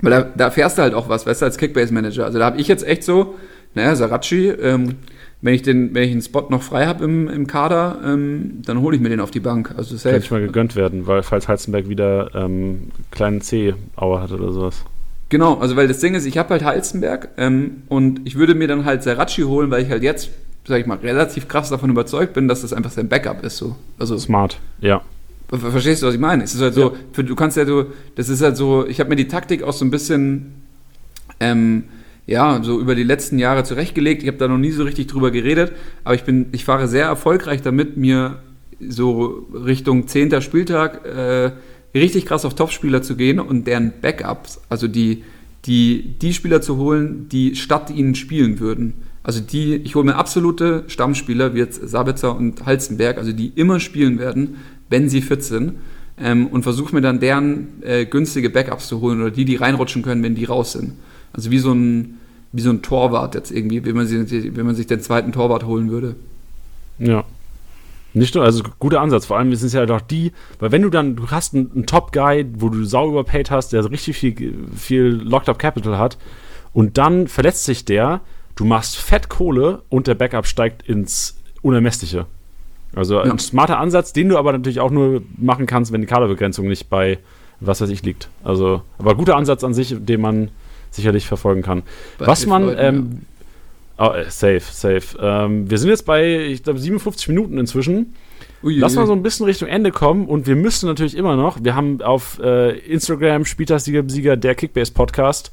[0.00, 2.24] Weil da, da fährst du halt auch was, weißt du, als Kickbase-Manager.
[2.24, 3.34] Also da habe ich jetzt echt so,
[3.74, 4.96] naja, Saracchi, ähm,
[5.40, 8.80] wenn ich den, wenn ich einen Spot noch frei habe im, im Kader, ähm, dann
[8.80, 9.74] hole ich mir den auf die Bank.
[9.76, 10.14] Also safe.
[10.14, 14.84] Kann ich mal gegönnt werden, weil falls Heizenberg wieder ähm, kleinen C-Auer hat oder sowas.
[15.28, 18.66] Genau, also weil das Ding ist, ich habe halt Heizenberg ähm, und ich würde mir
[18.66, 20.30] dann halt Seracci holen, weil ich halt jetzt
[20.68, 23.56] sag ich mal, relativ krass davon überzeugt bin, dass das einfach sein Backup ist.
[23.56, 23.76] So.
[23.98, 25.02] Also, Smart, ja.
[25.48, 26.44] Verstehst du, was ich meine?
[26.44, 29.08] Es ist halt so, für, du kannst ja so, das ist halt so, ich habe
[29.08, 30.52] mir die Taktik auch so ein bisschen,
[31.40, 31.84] ähm,
[32.26, 34.22] ja, so über die letzten Jahre zurechtgelegt.
[34.22, 35.72] Ich habe da noch nie so richtig drüber geredet,
[36.04, 38.40] aber ich bin, ich fahre sehr erfolgreich damit, mir
[38.86, 40.42] so Richtung 10.
[40.42, 41.52] Spieltag äh,
[41.94, 45.24] richtig krass auf Topspieler zu gehen und deren Backups, also die,
[45.64, 48.94] die, die Spieler zu holen, die statt ihnen spielen würden.
[49.22, 53.80] Also die, ich hole mir absolute Stammspieler, wie jetzt Sabitzer und Halzenberg, also die immer
[53.80, 54.56] spielen werden,
[54.88, 55.74] wenn sie fit sind.
[56.20, 60.02] Ähm, und versuche mir dann deren äh, günstige Backups zu holen oder die, die reinrutschen
[60.02, 60.94] können, wenn die raus sind.
[61.32, 62.18] Also wie so ein,
[62.52, 65.64] wie so ein Torwart jetzt irgendwie, wenn man, sich, wenn man sich den zweiten Torwart
[65.64, 66.16] holen würde.
[66.98, 67.24] Ja.
[68.14, 69.26] Nicht nur, also guter Ansatz.
[69.26, 71.86] Vor allem sind es ja doch die, weil wenn du dann, du hast einen, einen
[71.86, 76.18] Top-Guy, wo du sau überpaid hast, der richtig viel, viel Locked-Up Capital hat
[76.72, 78.22] und dann verletzt sich der,
[78.58, 82.26] du machst fett Kohle und der Backup steigt ins Unermessliche.
[82.94, 86.66] Also ein smarter Ansatz, den du aber natürlich auch nur machen kannst, wenn die Kaderbegrenzung
[86.66, 87.18] nicht bei
[87.60, 88.28] was weiß ich liegt.
[88.44, 90.50] Also, aber guter Ansatz an sich, den man
[90.90, 91.82] sicherlich verfolgen kann.
[92.18, 93.20] Bei was man, ähm,
[93.98, 94.10] ja.
[94.10, 95.18] oh, äh, safe, safe.
[95.20, 98.14] Ähm, wir sind jetzt bei, ich glaube, 57 Minuten inzwischen.
[98.62, 101.62] Ui, Lass mal so ein bisschen Richtung Ende kommen und wir müssen natürlich immer noch,
[101.62, 105.52] wir haben auf äh, Instagram Spieltagssieger, Sieger der Kickbase Podcast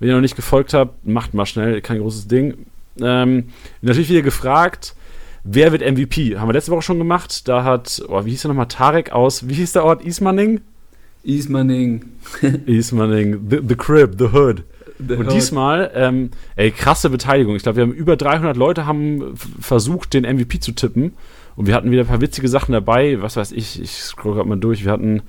[0.00, 2.66] wenn ihr noch nicht gefolgt habt, macht mal schnell, kein großes Ding.
[3.00, 3.50] Ähm,
[3.82, 4.96] natürlich wieder gefragt,
[5.44, 6.36] wer wird MVP?
[6.36, 7.46] Haben wir letzte Woche schon gemacht.
[7.46, 10.04] Da hat, oh, wie hieß der nochmal, Tarek aus, wie hieß der Ort?
[10.04, 10.62] Ismaning?
[11.22, 12.06] Ismaning.
[12.66, 14.64] Ismaning, the, the Crib, The Hood.
[14.98, 15.32] The und hood.
[15.32, 17.56] diesmal, ähm, ey, krasse Beteiligung.
[17.56, 21.12] Ich glaube, wir haben über 300 Leute haben versucht, den MVP zu tippen.
[21.56, 23.20] Und wir hatten wieder ein paar witzige Sachen dabei.
[23.20, 24.84] Was weiß ich, ich scroll gerade mal durch.
[24.84, 25.22] Wir hatten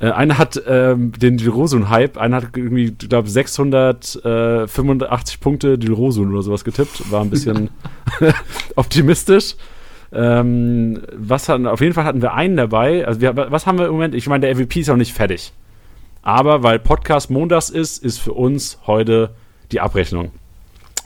[0.00, 6.42] äh, einer hat ähm, den Dilrosun-Hype, einer hat irgendwie, ich glaube, 685 Punkte Dilrosun oder
[6.42, 7.10] sowas getippt.
[7.10, 7.70] War ein bisschen
[8.76, 9.56] optimistisch.
[10.10, 13.06] Ähm, was hatten, auf jeden Fall hatten wir einen dabei.
[13.06, 14.14] Also wir, was haben wir im Moment?
[14.14, 15.52] Ich meine, der MVP ist auch nicht fertig.
[16.22, 19.34] Aber weil Podcast montags ist, ist für uns heute
[19.72, 20.32] die Abrechnung.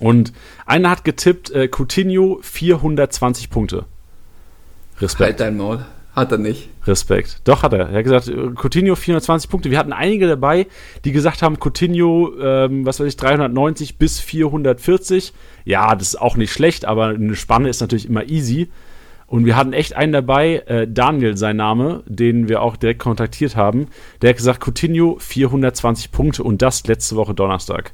[0.00, 0.32] Und
[0.66, 3.84] einer hat getippt, äh, Coutinho 420 Punkte.
[5.00, 5.30] Respekt.
[5.30, 5.84] Halt dein Maul.
[6.14, 6.68] Hat er nicht.
[6.86, 7.40] Respekt.
[7.44, 7.88] Doch, hat er.
[7.88, 9.70] Er hat gesagt, Coutinho 420 Punkte.
[9.70, 10.66] Wir hatten einige dabei,
[11.06, 15.32] die gesagt haben, Coutinho, ähm, was weiß ich, 390 bis 440.
[15.64, 18.68] Ja, das ist auch nicht schlecht, aber eine Spanne ist natürlich immer easy.
[19.26, 23.56] Und wir hatten echt einen dabei, äh, Daniel, sein Name, den wir auch direkt kontaktiert
[23.56, 23.86] haben.
[24.20, 27.92] Der hat gesagt, Coutinho 420 Punkte und das letzte Woche Donnerstag.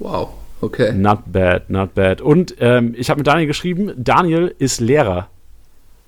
[0.00, 0.30] Wow,
[0.60, 0.92] okay.
[0.92, 2.20] Not bad, not bad.
[2.20, 5.28] Und ähm, ich habe mit Daniel geschrieben, Daniel ist Lehrer.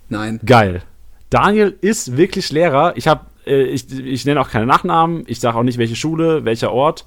[0.09, 0.41] Nein.
[0.45, 0.83] Geil.
[1.31, 2.97] Daniel ist wirklich Lehrer.
[2.97, 5.25] Ich habe, äh, ich, ich nenne auch keine Nachnamen.
[5.27, 7.05] Ich sage auch nicht, welche Schule, welcher Ort,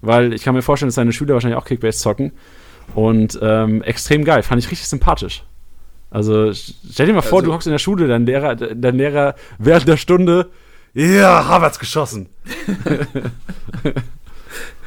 [0.00, 2.32] weil ich kann mir vorstellen, dass seine Schüler wahrscheinlich auch Kickbase zocken.
[2.94, 4.42] Und ähm, extrem geil.
[4.42, 5.44] Fand ich richtig sympathisch.
[6.10, 9.34] Also stell dir mal vor, also, du hockst in der Schule, dein Lehrer, dein Lehrer
[9.58, 10.50] während der Stunde,
[10.92, 12.28] ja, yeah, Harvards geschossen.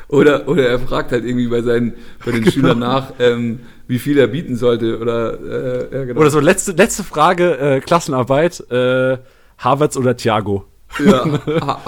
[0.08, 1.94] oder, oder er fragt halt irgendwie bei seinen,
[2.24, 2.52] bei den genau.
[2.52, 5.00] Schülern nach, ähm, wie viel er bieten sollte.
[5.00, 6.20] Oder, äh, ja, genau.
[6.20, 9.18] oder so, letzte, letzte Frage, äh, Klassenarbeit, äh,
[9.58, 10.66] Harvards oder Thiago?
[11.04, 11.26] Ja,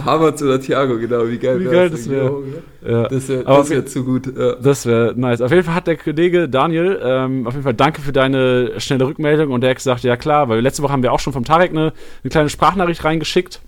[0.03, 2.43] Harvards oder Thiago, genau, wie geil, wie geil das wäre.
[2.85, 3.07] Ja.
[3.07, 4.27] Das wäre wär zu gut.
[4.37, 4.55] Ja.
[4.55, 5.41] Das wäre nice.
[5.41, 9.07] Auf jeden Fall hat der Kollege Daniel, ähm, auf jeden Fall danke für deine schnelle
[9.07, 11.45] Rückmeldung und der hat gesagt, ja klar, weil letzte Woche haben wir auch schon vom
[11.45, 11.93] Tarek eine,
[12.23, 13.61] eine kleine Sprachnachricht reingeschickt,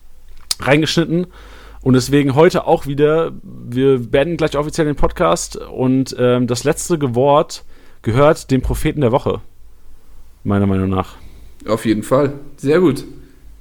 [0.60, 1.28] reingeschnitten.
[1.82, 7.16] Und deswegen heute auch wieder, wir beenden gleich offiziell den Podcast und ähm, das letzte
[7.16, 7.64] Wort
[8.02, 9.42] gehört dem Propheten der Woche.
[10.44, 11.16] Meiner Meinung nach.
[11.68, 12.34] Auf jeden Fall.
[12.58, 13.06] Sehr gut.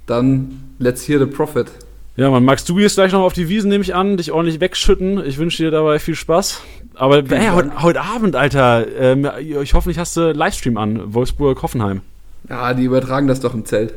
[0.05, 1.71] Dann let's hear the prophet.
[2.17, 4.59] Ja, man, magst du jetzt gleich noch auf die Wiesen, nehme ich an, dich ordentlich
[4.59, 5.23] wegschütten.
[5.25, 6.61] Ich wünsche dir dabei viel Spaß.
[6.95, 12.01] Aber hey, heute, heute, Abend, Alter, ähm, ich hoffe, ich hast du Livestream an, Wolfsburg-Hoffenheim.
[12.49, 13.93] Ja, die übertragen das doch im Zelt.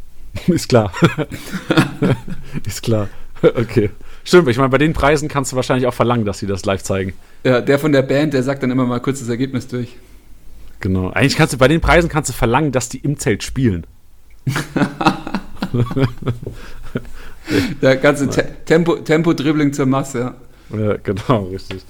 [0.48, 0.92] Ist klar.
[2.66, 3.08] Ist klar.
[3.54, 3.90] Okay.
[4.24, 6.82] Stimmt, ich meine, bei den Preisen kannst du wahrscheinlich auch verlangen, dass sie das live
[6.82, 7.14] zeigen.
[7.42, 9.96] Ja, der von der Band, der sagt dann immer mal kurz das Ergebnis durch.
[10.78, 11.10] Genau.
[11.10, 13.84] Eigentlich kannst du bei den Preisen kannst du verlangen, dass die im Zelt spielen.
[17.82, 20.34] Der ganze Te Tempo, Tempo-Dribbling zur Masse, ja.
[20.76, 21.82] Ja, genau, richtig.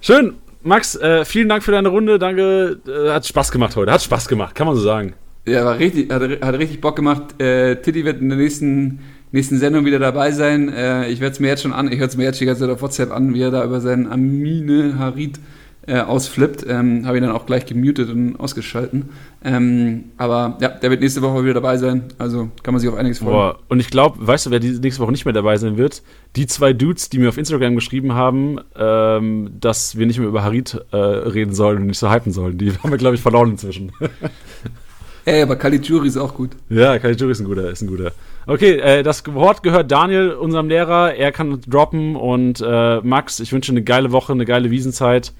[0.00, 0.34] Schön.
[0.62, 2.18] Max, äh, vielen Dank für deine Runde.
[2.18, 2.78] Danke.
[2.86, 3.92] Äh, hat Spaß gemacht heute.
[3.92, 5.12] Hat Spaß gemacht, kann man so sagen.
[5.46, 7.40] Ja, war richtig, hat, hat richtig Bock gemacht.
[7.40, 9.00] Äh, Titti wird in der nächsten,
[9.34, 10.68] nächsten Sendung wieder dabei sein.
[10.68, 12.62] Äh, ich werde es mir jetzt schon an, ich höre es mir jetzt die ganze
[12.62, 15.38] Zeit auf WhatsApp an, wie er da über seinen Amine Harid
[15.86, 16.64] äh, ausflippt.
[16.68, 19.10] Ähm, Habe ihn dann auch gleich gemutet und ausgeschalten.
[19.44, 22.04] Ähm, aber ja, der wird nächste Woche wieder dabei sein.
[22.16, 23.32] Also kann man sich auf einiges freuen.
[23.32, 23.58] Boah.
[23.68, 26.02] Und ich glaube, weißt du, wer nächste Woche nicht mehr dabei sein wird?
[26.36, 30.44] Die zwei Dudes, die mir auf Instagram geschrieben haben, ähm, dass wir nicht mehr über
[30.44, 32.56] Harid äh, reden sollen und nicht so hypen sollen.
[32.56, 33.92] Die haben wir, glaube ich, verloren inzwischen.
[35.26, 36.50] Ey, aber Caligiuri ist auch gut.
[36.68, 38.12] ja, Caligiuri ist ein guter, ist ein guter.
[38.46, 41.14] Okay, äh, das Wort gehört Daniel, unserem Lehrer.
[41.14, 45.32] Er kann droppen und äh, Max, ich wünsche eine geile Woche, eine geile Wiesenzeit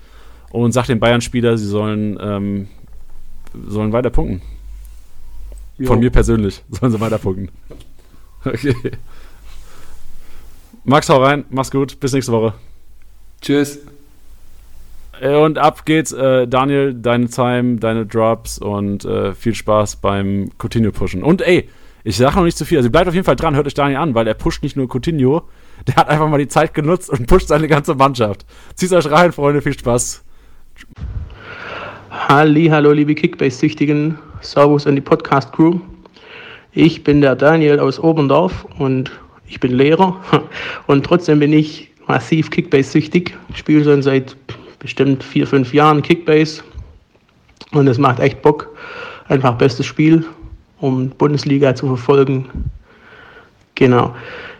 [0.50, 2.68] und sag den Bayern-Spieler, sie sollen, ähm,
[3.66, 4.40] sollen weiter punkten.
[5.82, 7.48] Von mir persönlich sollen sie weiter punkten.
[8.44, 8.74] Okay.
[10.84, 12.54] Max, hau rein, mach's gut, bis nächste Woche.
[13.40, 13.80] Tschüss.
[15.20, 20.50] Äh, Und ab geht's, äh, Daniel, deine Time, deine Drops und äh, viel Spaß beim
[20.58, 21.22] Coutinho pushen.
[21.22, 21.68] Und ey,
[22.04, 23.98] ich sage noch nicht zu viel, also bleibt auf jeden Fall dran, hört euch Daniel
[23.98, 25.42] an, weil er pusht nicht nur Coutinho,
[25.86, 28.44] der hat einfach mal die Zeit genutzt und pusht seine ganze Mannschaft.
[28.74, 30.22] Zieht euch rein, Freunde, viel Spaß.
[32.10, 35.80] Halli, hallo liebe Kickbase-Süchtigen, Servus an die Podcast-Crew.
[36.72, 39.12] Ich bin der Daniel aus Oberndorf und
[39.46, 40.20] ich bin Lehrer
[40.86, 43.34] und trotzdem bin ich massiv Kickbase-süchtig.
[43.54, 44.36] Spiele schon seit
[44.84, 46.62] bestimmt vier, fünf Jahren Kickbase
[47.72, 48.68] und es macht echt Bock.
[49.28, 50.26] Einfach bestes Spiel,
[50.78, 52.44] um Bundesliga zu verfolgen.
[53.74, 54.14] Genau.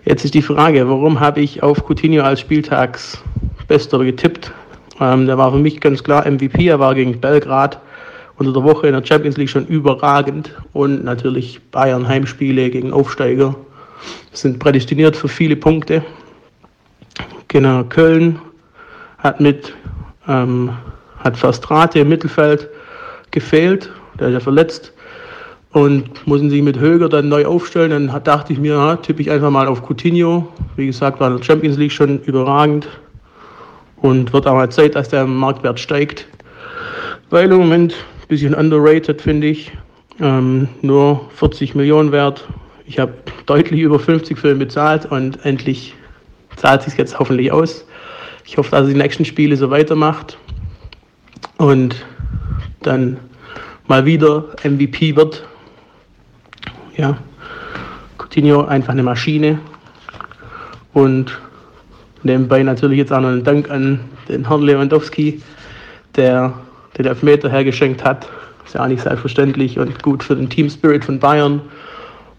[0.07, 4.51] Jetzt ist die Frage, warum habe ich auf Coutinho als Spieltagsbester getippt?
[4.99, 6.69] Ähm, der war für mich ganz klar MVP.
[6.69, 7.79] Er war gegen Belgrad
[8.39, 10.55] unter der Woche in der Champions League schon überragend.
[10.73, 13.55] Und natürlich Bayern Heimspiele gegen Aufsteiger
[14.33, 16.03] sind prädestiniert für viele Punkte.
[17.49, 18.39] Genau, Köln
[19.19, 19.75] hat mit
[20.29, 20.71] ähm,
[21.19, 22.69] hat Verstrate im Mittelfeld
[23.31, 24.93] gefehlt, der ist ja verletzt
[25.75, 27.91] und mussten sich mit Höger dann neu aufstellen.
[27.91, 30.47] Dann hat, dachte ich mir, ja, tippe ich einfach mal auf Coutinho.
[30.77, 32.89] Wie gesagt, war in der Champions League schon überragend
[33.97, 36.27] und wird auch mal Zeit, dass der Marktwert steigt.
[37.31, 39.73] Weil im Moment ein bisschen underrated, finde ich.
[40.21, 42.47] Ähm, nur 40 Millionen wert.
[42.87, 43.13] Ich habe
[43.47, 45.95] deutlich über 50 für ihn bezahlt und endlich
[46.55, 47.85] zahlt sich jetzt hoffentlich aus.
[48.45, 50.39] Ich hoffe, dass er die nächsten Spiele so weitermacht
[51.57, 52.05] und
[52.83, 53.19] dann
[53.87, 55.47] mal wieder MVP wird.
[56.97, 57.17] Ja,
[58.19, 59.59] Coutinho einfach eine Maschine
[60.93, 61.39] und
[62.23, 65.43] nebenbei natürlich jetzt auch noch einen Dank an den Herrn Lewandowski,
[66.15, 66.53] der
[66.97, 68.29] den Elfmeter hergeschenkt hat.
[68.65, 71.61] Ist ja auch nicht selbstverständlich und gut für den Team Spirit von Bayern.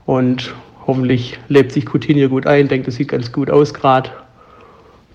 [0.05, 0.53] Und
[0.87, 2.67] hoffentlich lebt sich Coutinho gut ein.
[2.67, 4.09] Denkt, es sieht ganz gut aus gerade,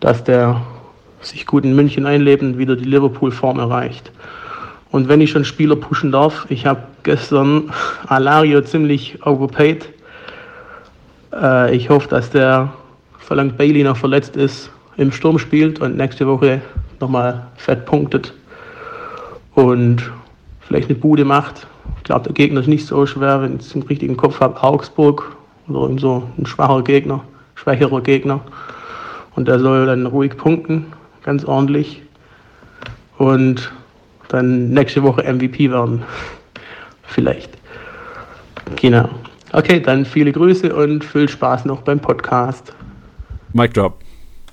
[0.01, 0.61] dass der
[1.22, 4.10] sich gut in München einlebt und wieder die Liverpool-Form erreicht.
[4.90, 7.72] Und wenn ich schon Spieler pushen darf, ich habe gestern
[8.06, 9.88] Alario ziemlich overpaid.
[11.32, 12.72] Äh, ich hoffe, dass der,
[13.28, 16.60] solange Bailey noch verletzt ist, im Sturm spielt und nächste Woche
[17.00, 18.34] nochmal fett punktet
[19.54, 20.10] und
[20.60, 21.66] vielleicht eine Bude macht.
[21.98, 24.62] Ich glaube, der Gegner ist nicht so schwer, wenn ich es im richtigen Kopf habe.
[24.62, 25.36] Augsburg
[25.68, 27.22] oder irgend so ein schwacher Gegner,
[27.54, 28.40] schwächerer Gegner.
[29.36, 30.86] Und der soll dann ruhig punkten,
[31.22, 32.02] ganz ordentlich.
[33.18, 33.72] Und
[34.28, 36.02] dann nächste Woche MVP werden.
[37.02, 37.50] Vielleicht.
[38.76, 39.08] Genau.
[39.52, 42.72] Okay, dann viele Grüße und viel Spaß noch beim Podcast.
[43.52, 43.98] Mic drop.